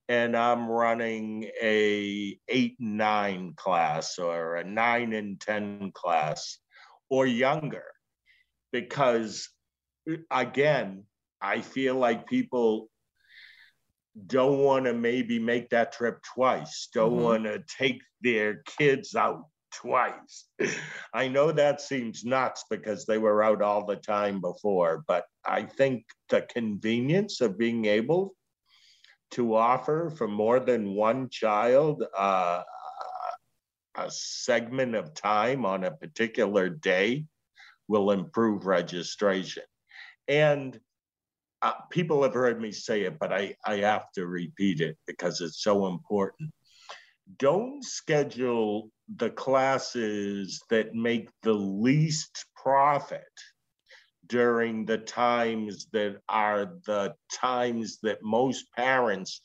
and 0.08 0.36
i'm 0.36 0.68
running 0.68 1.44
a 1.62 2.36
8 2.48 2.76
9 2.80 3.54
class 3.56 4.18
or 4.18 4.56
a 4.56 4.64
9 4.64 5.14
and 5.14 5.40
10 5.40 5.92
class 5.94 6.58
or 7.12 7.28
younger. 7.28 7.86
Because 8.72 9.50
again 10.32 11.04
i 11.42 11.62
feel 11.62 11.96
like 11.96 12.26
people 12.28 12.90
don't 14.28 14.60
want 14.60 14.86
to 14.86 14.94
maybe 14.94 15.40
make 15.40 15.70
that 15.70 15.92
trip 15.92 16.22
twice, 16.34 16.90
don't 16.94 17.14
mm-hmm. 17.14 17.24
want 17.24 17.44
to 17.44 17.64
take 17.78 18.02
their 18.22 18.64
kids 18.78 19.16
out 19.16 19.46
twice. 19.72 20.46
I 21.14 21.28
know 21.28 21.52
that 21.52 21.82
seems 21.82 22.26
nuts 22.26 22.66
because 22.70 23.06
they 23.06 23.18
were 23.18 23.44
out 23.44 23.62
all 23.62 23.86
the 23.86 23.96
time 23.96 24.42
before, 24.42 25.04
but 25.08 25.26
I 25.46 25.64
think 25.64 26.06
the 26.30 26.42
convenience 26.42 27.42
of 27.42 27.58
being 27.58 27.86
able 27.86 28.36
to 29.32 29.56
offer 29.56 30.10
for 30.10 30.28
more 30.28 30.60
than 30.60 30.96
one 30.96 31.30
child 31.30 32.04
uh, 32.18 32.64
a 33.96 34.10
segment 34.10 34.96
of 34.96 35.14
time 35.14 35.66
on 35.66 35.84
a 35.84 35.92
particular 35.92 36.70
day 36.70 37.26
will 37.88 38.12
improve 38.12 38.66
registration. 38.66 39.64
And 40.28 40.80
uh, 41.62 41.74
people 41.90 42.24
have 42.24 42.34
heard 42.34 42.62
me 42.62 42.72
say 42.72 43.02
it, 43.02 43.20
but 43.20 43.34
I, 43.34 43.56
I 43.66 43.78
have 43.78 44.12
to 44.14 44.26
repeat 44.28 44.82
it 44.82 44.98
because 45.08 45.42
it's 45.42 45.62
so 45.62 45.88
important. 45.88 46.52
Don't 47.38 47.84
schedule 47.84 48.90
the 49.18 49.30
classes 49.30 50.62
that 50.70 50.96
make 50.96 51.30
the 51.44 51.54
least 51.54 52.46
profit 52.56 53.24
during 54.28 54.86
the 54.86 54.98
times 54.98 55.88
that 55.92 56.18
are 56.30 56.74
the 56.86 57.14
times 57.34 58.00
that 58.04 58.20
most 58.24 58.66
parents 58.76 59.42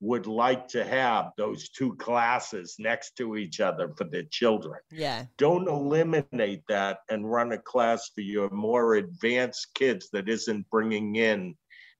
would 0.00 0.26
like 0.26 0.68
to 0.68 0.84
have 0.84 1.30
those 1.36 1.68
two 1.70 1.94
classes 1.96 2.76
next 2.78 3.16
to 3.16 3.36
each 3.36 3.60
other 3.60 3.92
for 3.96 4.04
their 4.04 4.24
children. 4.24 4.78
Yeah. 4.92 5.24
Don't 5.38 5.68
eliminate 5.68 6.62
that 6.68 7.00
and 7.10 7.30
run 7.30 7.52
a 7.52 7.58
class 7.58 8.10
for 8.14 8.20
your 8.20 8.48
more 8.50 8.94
advanced 8.94 9.74
kids 9.74 10.08
that 10.12 10.28
isn't 10.28 10.70
bringing 10.70 11.16
in 11.16 11.56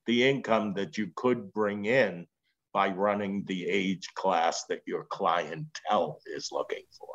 the 0.06 0.28
income 0.28 0.74
that 0.74 0.96
you 0.96 1.11
could 1.16 1.52
bring 1.52 1.87
in 1.87 2.26
by 2.72 2.88
running 2.88 3.44
the 3.46 3.66
age 3.66 4.06
class 4.14 4.64
that 4.68 4.82
your 4.87 5.04
clientele 5.11 6.20
is 6.26 6.50
looking 6.52 6.84
for. 6.96 7.08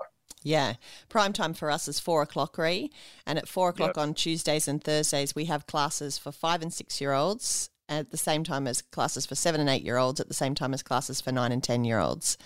Yeah. 0.43 0.73
Prime 1.07 1.31
time 1.31 1.53
for 1.53 1.71
us 1.71 1.87
is 1.87 2.01
four 2.01 2.21
o'clock, 2.21 2.57
Rhee. 2.57 2.91
And 3.25 3.37
at 3.37 3.47
four 3.47 3.69
o'clock 3.69 3.93
yep. 3.95 3.97
on 3.97 4.13
Tuesdays 4.13 4.67
and 4.67 4.83
Thursdays, 4.83 5.33
we 5.33 5.45
have 5.45 5.65
classes 5.65 6.17
for 6.17 6.33
five 6.33 6.61
and 6.61 6.73
six 6.73 6.99
year 6.99 7.13
olds 7.13 7.69
at 7.89 8.11
the 8.11 8.17
same 8.17 8.43
time 8.43 8.67
as 8.67 8.81
classes 8.81 9.25
for 9.25 9.35
seven 9.35 9.61
and 9.61 9.69
eight 9.69 9.83
year 9.83 9.97
olds, 9.97 10.19
at 10.19 10.27
the 10.27 10.33
same 10.33 10.55
time 10.55 10.73
as 10.73 10.83
classes 10.83 11.21
for 11.21 11.31
nine 11.31 11.51
and 11.51 11.63
10 11.63 11.83
year 11.83 11.99
olds. 11.99 12.37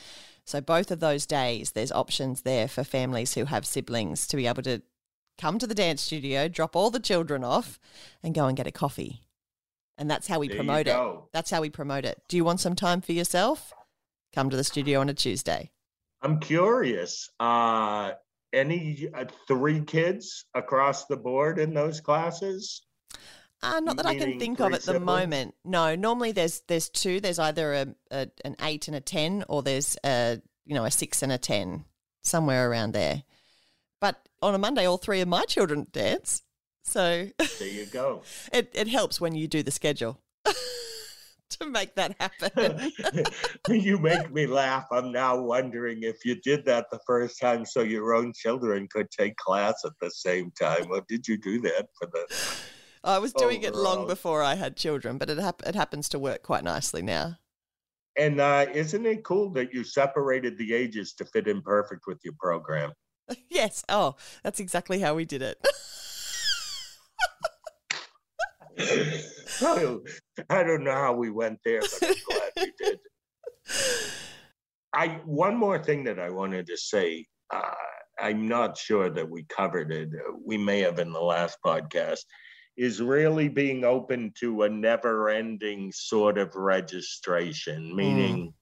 So, 0.46 0.62
both 0.62 0.92
of 0.92 1.00
those 1.00 1.26
days, 1.26 1.72
there's 1.72 1.92
options 1.92 2.44
there 2.44 2.68
for 2.68 2.84
families 2.84 3.34
who 3.34 3.46
have 3.46 3.66
siblings 3.66 4.28
to 4.28 4.38
be 4.38 4.48
able 4.48 4.64
to 4.64 4.82
come 5.38 5.60
to 5.60 5.68
the 5.68 5.76
dance 5.76 6.02
studio, 6.02 6.48
drop 6.48 6.76
all 6.76 6.90
the 6.90 7.00
children 7.00 7.44
off, 7.44 7.80
and 8.24 8.34
go 8.34 8.48
and 8.48 8.56
get 8.56 8.68
a 8.68 8.72
coffee. 8.72 9.22
And 9.98 10.10
that's 10.10 10.28
how 10.28 10.40
we 10.40 10.48
there 10.48 10.58
promote 10.58 10.88
it. 10.88 10.96
That's 11.34 11.50
how 11.50 11.62
we 11.62 11.70
promote 11.70 12.06
it. 12.06 12.22
Do 12.28 12.38
you 12.38 12.46
want 12.46 12.60
some 12.60 12.76
time 12.76 13.02
for 13.02 13.14
yourself? 13.14 13.74
Come 14.34 14.50
to 14.50 14.58
the 14.58 14.64
studio 14.64 15.02
on 15.02 15.10
a 15.10 15.14
Tuesday. 15.14 15.72
I'm 16.22 16.40
curious. 16.40 17.30
Uh, 17.40 18.12
any 18.54 19.10
uh, 19.14 19.26
three 19.48 19.82
kids 19.82 20.46
across 20.54 21.06
the 21.06 21.18
board 21.18 21.60
in 21.60 21.74
those 21.74 22.00
classes? 22.00 22.87
Uh, 23.64 23.80
not 23.80 23.98
that 23.98 24.06
I 24.06 24.16
can 24.16 24.40
think 24.40 24.60
of 24.60 24.74
at 24.74 24.84
the 24.84 25.00
moment. 25.00 25.56
No, 25.66 25.96
normally 25.96 26.32
there's 26.32 26.62
there's 26.68 26.90
two. 26.90 27.20
There's 27.20 27.40
either 27.40 27.74
a, 27.74 27.88
a, 28.12 28.28
an 28.46 28.56
eight 28.62 28.88
and 28.88 28.96
a 28.96 29.02
ten, 29.02 29.44
or 29.50 29.64
there's 29.64 29.98
a 30.06 30.42
you 30.66 30.76
know 30.76 30.86
a 30.86 30.92
six 30.92 31.24
and 31.24 31.32
a 31.32 31.38
ten, 31.38 31.86
somewhere 32.24 32.70
around 32.70 32.94
there. 32.94 33.24
But 34.00 34.18
on 34.42 34.54
a 34.54 34.60
Monday, 34.60 34.86
all 34.86 34.98
three 34.98 35.22
of 35.22 35.28
my 35.28 35.44
children 35.46 35.88
dance. 35.92 36.44
So 36.84 37.28
there 37.60 37.68
you 37.68 37.86
go. 37.88 38.22
it 38.54 38.72
it 38.74 38.88
helps 38.88 39.20
when 39.20 39.34
you 39.34 39.48
do 39.48 39.64
the 39.64 39.72
schedule. 39.72 40.22
to 41.50 41.66
make 41.66 41.96
that 41.96 42.16
happen. 42.20 42.92
you 43.70 43.98
make 43.98 44.32
me 44.32 44.46
laugh. 44.46 44.86
I'm 44.92 45.12
now 45.12 45.42
wondering 45.42 46.04
if 46.04 46.26
you 46.26 46.36
did 46.42 46.66
that 46.66 46.88
the 46.92 47.00
first 47.08 47.40
time 47.40 47.66
so 47.66 47.82
your 47.82 48.14
own 48.14 48.34
children 48.34 48.88
could 48.92 49.10
take 49.10 49.36
class 49.38 49.84
at 49.86 49.94
the 50.00 50.12
same 50.12 50.52
time, 50.52 50.88
or 50.92 51.02
did 51.08 51.28
you 51.28 51.38
do 51.38 51.60
that 51.62 51.88
for 51.98 52.08
the 52.08 52.28
I 53.04 53.20
was 53.20 53.34
doing 53.34 53.66
overall. 53.66 53.80
it 53.80 53.84
long 53.84 54.08
before 54.08 54.44
I 54.44 54.56
had 54.56 54.76
children, 54.76 55.18
but 55.18 55.30
it 55.30 55.38
hap- 55.38 55.64
it 55.66 55.76
happens 55.76 56.10
to 56.10 56.20
work 56.20 56.44
quite 56.44 56.64
nicely 56.64 57.02
now. 57.02 57.38
And 58.18 58.42
uh, 58.42 58.66
isn't 58.74 59.06
it 59.06 59.24
cool 59.24 59.52
that 59.52 59.74
you 59.74 59.84
separated 59.84 60.58
the 60.58 60.74
ages 60.74 61.14
to 61.14 61.26
fit 61.26 61.48
in 61.48 61.62
perfect 61.62 62.08
with 62.08 62.20
your 62.24 62.34
program? 62.40 62.92
yes. 63.50 63.84
Oh, 63.90 64.16
that's 64.44 64.60
exactly 64.60 65.00
how 65.00 65.14
we 65.14 65.26
did 65.26 65.42
it. 65.42 65.58
I 70.50 70.64
don't 70.64 70.84
know 70.84 70.92
how 70.92 71.14
we 71.14 71.30
went 71.30 71.60
there, 71.64 71.82
but 71.82 72.04
I'm 72.04 72.16
glad 72.28 72.52
we 72.58 72.74
did. 72.84 73.00
I 74.94 75.08
one 75.26 75.58
more 75.58 75.84
thing 75.84 76.04
that 76.06 76.20
I 76.20 76.30
wanted 76.30 76.68
to 76.68 76.78
say. 76.78 77.26
Uh, 77.54 77.74
I'm 78.20 78.48
not 78.48 78.78
sure 78.78 79.10
that 79.12 79.30
we 79.30 79.44
covered 79.44 79.92
it. 79.92 80.10
We 80.44 80.58
may 80.58 80.80
have 80.80 81.00
in 81.00 81.12
the 81.12 81.22
last 81.22 81.60
podcast. 81.64 82.20
Is 82.78 83.02
really 83.02 83.50
being 83.50 83.84
open 83.84 84.32
to 84.40 84.64
a 84.64 84.70
never-ending 84.70 85.92
sort 85.92 86.38
of 86.38 86.56
registration, 86.56 87.96
meaning 87.96 88.38
mm. 88.38 88.54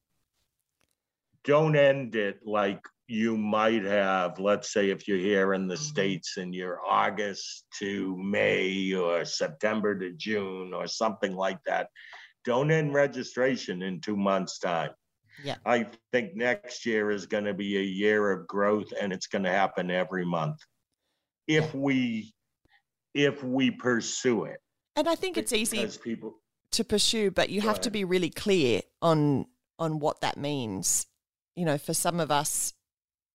don't 1.44 1.76
end 1.76 2.16
it 2.16 2.40
like 2.46 2.80
you 3.08 3.38
might 3.38 3.84
have, 3.84 4.40
let's 4.40 4.72
say, 4.72 4.90
if 4.90 5.08
you're 5.08 5.18
here 5.18 5.54
in 5.54 5.68
the 5.68 5.78
States 5.78 6.38
and 6.38 6.56
you're 6.56 6.80
August 6.90 7.66
to 7.80 8.18
May 8.18 8.94
or 8.94 9.26
September 9.26 10.00
to 10.00 10.12
June 10.14 10.74
or 10.74 10.88
something 10.88 11.36
like 11.36 11.62
that, 11.66 11.90
don't 12.46 12.72
end 12.72 12.94
registration 12.94 13.82
in 13.82 14.00
two 14.00 14.16
months' 14.16 14.60
time. 14.60 14.92
Yeah. 15.44 15.58
I 15.66 15.88
think 16.14 16.36
next 16.36 16.86
year 16.86 17.12
is 17.12 17.26
going 17.26 17.44
to 17.44 17.54
be 17.54 17.78
a 17.78 17.84
year 17.84 18.32
of 18.32 18.48
growth 18.48 18.94
and 19.00 19.12
it's 19.12 19.28
going 19.28 19.44
to 19.44 19.52
happen 19.52 19.92
every 19.92 20.26
month 20.26 20.58
if 21.48 21.74
yeah. 21.74 21.80
we 21.80 22.34
if 23.16 23.44
we 23.44 23.72
pursue 23.72 24.44
it. 24.44 24.62
And 24.96 25.10
I 25.10 25.16
think 25.16 25.38
it's 25.38 25.54
easy 25.54 25.88
people 26.04 26.36
to 26.72 26.84
pursue, 26.84 27.32
but 27.32 27.50
you 27.50 27.62
have 27.62 27.82
to 27.82 27.90
be 27.90 28.04
really 28.04 28.30
clear 28.30 28.82
on 29.02 29.48
on 29.80 30.00
what 30.00 30.22
that 30.22 30.38
means. 30.38 31.08
You 31.56 31.66
know, 31.66 31.78
for 31.78 31.94
some 31.94 32.20
of 32.20 32.30
us 32.30 32.74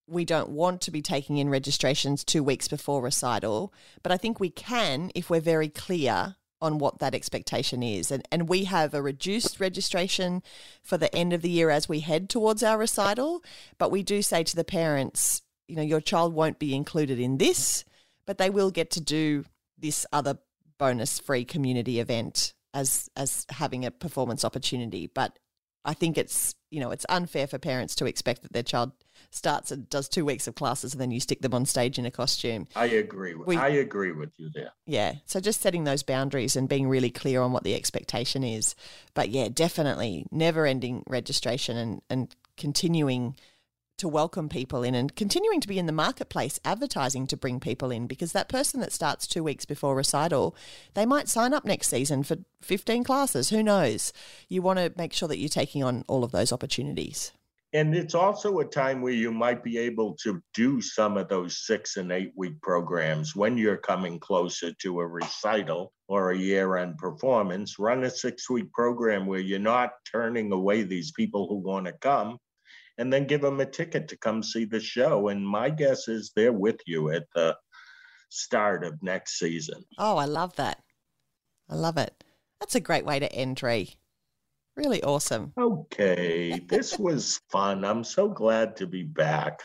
we 0.07 0.25
don't 0.25 0.51
want 0.51 0.81
to 0.83 0.90
be 0.90 1.01
taking 1.01 1.38
in 1.38 1.49
registrations 1.49 2.25
two 2.25 2.43
weeks 2.43 2.66
before 2.66 3.01
recital, 3.01 3.73
but 4.03 4.11
I 4.11 4.16
think 4.16 4.40
we 4.40 4.51
can 4.51 5.12
if 5.14 5.31
we're 5.31 5.40
very 5.40 5.69
clear 5.69 6.37
on 6.61 6.79
what 6.79 6.99
that 6.99 7.14
expectation 7.14 7.83
is. 7.83 8.11
And, 8.11 8.27
and 8.31 8.49
we 8.49 8.64
have 8.64 8.93
a 8.93 9.01
reduced 9.01 9.61
registration 9.61 10.43
for 10.83 10.99
the 10.99 11.14
end 11.14 11.33
of 11.33 11.43
the 11.43 11.49
year 11.49 11.71
as 11.71 11.88
we 11.88 12.01
head 12.01 12.29
towards 12.29 12.62
our 12.62 12.77
recital. 12.77 13.43
But 13.79 13.90
we 13.90 14.03
do 14.03 14.21
say 14.21 14.43
to 14.45 14.57
the 14.57 14.64
parents, 14.64 15.43
you 15.69 15.77
know, 15.77 15.83
your 15.83 16.01
child 16.01 16.35
won't 16.35 16.59
be 16.59 16.75
included 16.75 17.19
in 17.19 17.38
this, 17.38 17.85
but 18.27 18.37
they 18.37 18.51
will 18.51 18.71
get 18.71 18.90
to 18.90 19.01
do 19.01 19.45
this 19.81 20.07
other 20.12 20.38
bonus 20.79 21.19
free 21.19 21.45
community 21.45 22.01
event 22.01 22.55
as 22.73 23.11
as 23.16 23.47
having 23.51 23.85
a 23.85 23.90
performance 23.90 24.45
opportunity. 24.45 25.07
But 25.07 25.38
I 25.85 25.95
think 25.95 26.19
it's 26.19 26.55
you 26.71 26.81
know 26.81 26.90
it's 26.90 27.07
unfair 27.09 27.47
for 27.47 27.59
parents 27.59 27.95
to 27.97 28.07
expect 28.07 28.43
that 28.43 28.53
their 28.53 28.62
child 28.62 28.93
starts 29.31 29.71
and 29.71 29.88
does 29.88 30.09
two 30.09 30.25
weeks 30.25 30.47
of 30.47 30.55
classes 30.55 30.93
and 30.93 31.01
then 31.01 31.11
you 31.11 31.21
stick 31.21 31.40
them 31.40 31.55
on 31.55 31.66
stage 31.66 31.99
in 31.99 32.07
a 32.07 32.11
costume. 32.11 32.66
I 32.75 32.87
agree. 32.87 33.35
With, 33.35 33.47
we, 33.47 33.57
I 33.57 33.69
agree 33.69 34.12
with 34.12 34.33
you 34.38 34.51
there. 34.53 34.73
Yeah. 34.87 35.14
So 35.27 35.40
just 35.40 35.61
setting 35.61 35.85
those 35.85 36.03
boundaries 36.03 36.57
and 36.57 36.69
being 36.69 36.88
really 36.88 37.11
clear 37.11 37.40
on 37.43 37.53
what 37.53 37.62
the 37.62 37.75
expectation 37.75 38.43
is. 38.43 38.75
But 39.14 39.31
yeah, 39.31 39.49
definitely 39.53 40.27
never 40.31 40.66
ending 40.66 41.05
registration 41.07 41.77
and, 41.77 42.03
and 42.11 42.37
continuing 42.57 43.37
to 44.00 44.08
welcome 44.08 44.48
people 44.48 44.82
in 44.82 44.94
and 44.94 45.14
continuing 45.14 45.60
to 45.60 45.68
be 45.68 45.78
in 45.78 45.84
the 45.84 45.92
marketplace 45.92 46.58
advertising 46.64 47.26
to 47.26 47.36
bring 47.36 47.60
people 47.60 47.90
in 47.90 48.06
because 48.06 48.32
that 48.32 48.48
person 48.48 48.80
that 48.80 48.92
starts 48.92 49.26
two 49.26 49.44
weeks 49.44 49.66
before 49.66 49.94
recital, 49.94 50.56
they 50.94 51.04
might 51.04 51.28
sign 51.28 51.52
up 51.52 51.66
next 51.66 51.88
season 51.88 52.22
for 52.22 52.38
15 52.62 53.04
classes. 53.04 53.50
Who 53.50 53.62
knows? 53.62 54.14
You 54.48 54.62
want 54.62 54.78
to 54.78 54.90
make 54.96 55.12
sure 55.12 55.28
that 55.28 55.38
you're 55.38 55.50
taking 55.50 55.84
on 55.84 56.04
all 56.08 56.24
of 56.24 56.32
those 56.32 56.50
opportunities. 56.50 57.32
And 57.74 57.94
it's 57.94 58.14
also 58.14 58.58
a 58.60 58.64
time 58.64 59.02
where 59.02 59.12
you 59.12 59.30
might 59.30 59.62
be 59.62 59.76
able 59.76 60.16
to 60.22 60.42
do 60.54 60.80
some 60.80 61.18
of 61.18 61.28
those 61.28 61.66
six 61.66 61.98
and 61.98 62.10
eight 62.10 62.32
week 62.34 62.60
programs 62.62 63.36
when 63.36 63.58
you're 63.58 63.76
coming 63.76 64.18
closer 64.18 64.72
to 64.80 65.00
a 65.00 65.06
recital 65.06 65.92
or 66.08 66.30
a 66.30 66.38
year 66.38 66.78
end 66.78 66.96
performance. 66.96 67.78
Run 67.78 68.02
a 68.04 68.10
six 68.10 68.48
week 68.48 68.72
program 68.72 69.26
where 69.26 69.40
you're 69.40 69.58
not 69.58 69.92
turning 70.10 70.50
away 70.52 70.82
these 70.84 71.12
people 71.12 71.46
who 71.46 71.56
want 71.56 71.84
to 71.84 71.92
come 71.92 72.38
and 73.00 73.10
then 73.10 73.26
give 73.26 73.40
them 73.40 73.58
a 73.60 73.66
ticket 73.66 74.06
to 74.08 74.16
come 74.16 74.42
see 74.42 74.66
the 74.66 74.78
show. 74.78 75.28
And 75.28 75.44
my 75.44 75.70
guess 75.70 76.06
is 76.06 76.32
they're 76.36 76.52
with 76.52 76.80
you 76.86 77.10
at 77.10 77.24
the 77.34 77.56
start 78.28 78.84
of 78.84 79.02
next 79.02 79.38
season. 79.38 79.82
Oh, 79.98 80.18
I 80.18 80.26
love 80.26 80.54
that. 80.56 80.82
I 81.70 81.76
love 81.76 81.96
it. 81.96 82.22
That's 82.60 82.74
a 82.74 82.80
great 82.80 83.06
way 83.06 83.18
to 83.18 83.32
end, 83.32 83.62
Rhee. 83.62 83.96
Really 84.76 85.02
awesome. 85.02 85.54
Okay. 85.58 86.60
This 86.68 86.98
was 86.98 87.40
fun. 87.50 87.86
I'm 87.86 88.04
so 88.04 88.28
glad 88.28 88.76
to 88.76 88.86
be 88.86 89.02
back. 89.02 89.62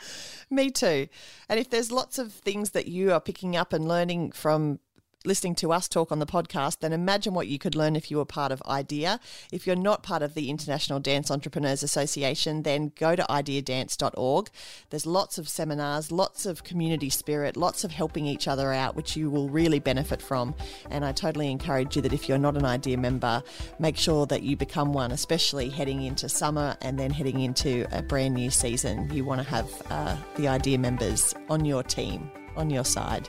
Me 0.50 0.70
too. 0.70 1.06
And 1.50 1.60
if 1.60 1.68
there's 1.68 1.92
lots 1.92 2.18
of 2.18 2.32
things 2.32 2.70
that 2.70 2.88
you 2.88 3.12
are 3.12 3.20
picking 3.20 3.54
up 3.54 3.74
and 3.74 3.86
learning 3.86 4.32
from 4.32 4.80
listening 5.26 5.54
to 5.56 5.72
us 5.72 5.88
talk 5.88 6.12
on 6.12 6.18
the 6.18 6.26
podcast, 6.26 6.78
then 6.80 6.92
imagine 6.92 7.34
what 7.34 7.48
you 7.48 7.58
could 7.58 7.74
learn 7.74 7.96
if 7.96 8.10
you 8.10 8.18
were 8.18 8.24
part 8.24 8.52
of 8.52 8.62
IDEA. 8.66 9.20
If 9.52 9.66
you're 9.66 9.76
not 9.76 10.02
part 10.02 10.22
of 10.22 10.34
the 10.34 10.50
International 10.50 11.00
Dance 11.00 11.30
Entrepreneurs 11.30 11.82
Association, 11.82 12.62
then 12.62 12.92
go 12.98 13.16
to 13.16 13.24
ideadance.org. 13.28 14.50
There's 14.90 15.06
lots 15.06 15.38
of 15.38 15.48
seminars, 15.48 16.12
lots 16.12 16.46
of 16.46 16.64
community 16.64 17.10
spirit, 17.10 17.56
lots 17.56 17.84
of 17.84 17.92
helping 17.92 18.26
each 18.26 18.48
other 18.48 18.72
out, 18.72 18.96
which 18.96 19.16
you 19.16 19.30
will 19.30 19.48
really 19.48 19.78
benefit 19.78 20.22
from. 20.22 20.54
And 20.90 21.04
I 21.04 21.12
totally 21.12 21.50
encourage 21.50 21.96
you 21.96 22.02
that 22.02 22.12
if 22.12 22.28
you're 22.28 22.38
not 22.38 22.56
an 22.56 22.64
IDEA 22.64 22.96
member, 22.96 23.42
make 23.78 23.96
sure 23.96 24.26
that 24.26 24.42
you 24.42 24.56
become 24.56 24.92
one, 24.92 25.12
especially 25.12 25.68
heading 25.68 26.02
into 26.02 26.28
summer 26.28 26.76
and 26.82 26.98
then 26.98 27.10
heading 27.10 27.40
into 27.40 27.86
a 27.96 28.02
brand 28.02 28.34
new 28.34 28.50
season. 28.50 29.10
You 29.12 29.24
want 29.24 29.42
to 29.42 29.48
have 29.48 29.70
uh, 29.90 30.16
the 30.36 30.48
IDEA 30.48 30.78
members 30.78 31.34
on 31.48 31.64
your 31.64 31.82
team, 31.82 32.30
on 32.56 32.70
your 32.70 32.84
side. 32.84 33.28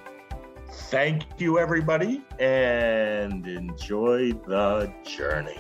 Thank 0.70 1.24
you, 1.38 1.60
everybody, 1.60 2.22
and 2.40 3.48
enjoy 3.48 4.34
the 4.48 4.92
journey. 5.04 5.60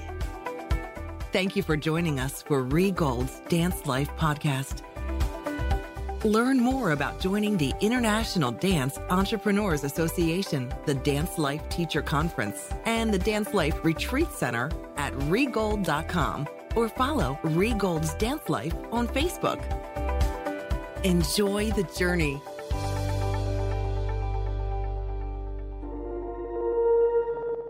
Thank 1.31 1.55
you 1.55 1.63
for 1.63 1.75
joining 1.77 2.19
us 2.19 2.41
for 2.41 2.63
Rhee 2.63 2.91
Gold's 2.91 3.41
Dance 3.49 3.85
Life 3.85 4.09
podcast. 4.17 4.83
Learn 6.23 6.59
more 6.59 6.91
about 6.91 7.19
joining 7.19 7.57
the 7.57 7.73
International 7.79 8.51
Dance 8.51 8.97
Entrepreneurs 9.09 9.83
Association, 9.83 10.73
the 10.85 10.95
Dance 10.95 11.37
Life 11.37 11.67
Teacher 11.69 12.01
Conference, 12.01 12.69
and 12.85 13.13
the 13.13 13.19
Dance 13.19 13.53
Life 13.53 13.83
Retreat 13.83 14.31
Center 14.31 14.71
at 14.97 15.13
rheegold.com 15.13 16.47
or 16.75 16.89
follow 16.89 17.37
Rhee 17.43 17.73
Gold's 17.73 18.13
Dance 18.15 18.49
Life 18.49 18.73
on 18.91 19.07
Facebook. 19.07 19.61
Enjoy 21.03 21.69
the 21.71 21.83
journey 21.83 22.41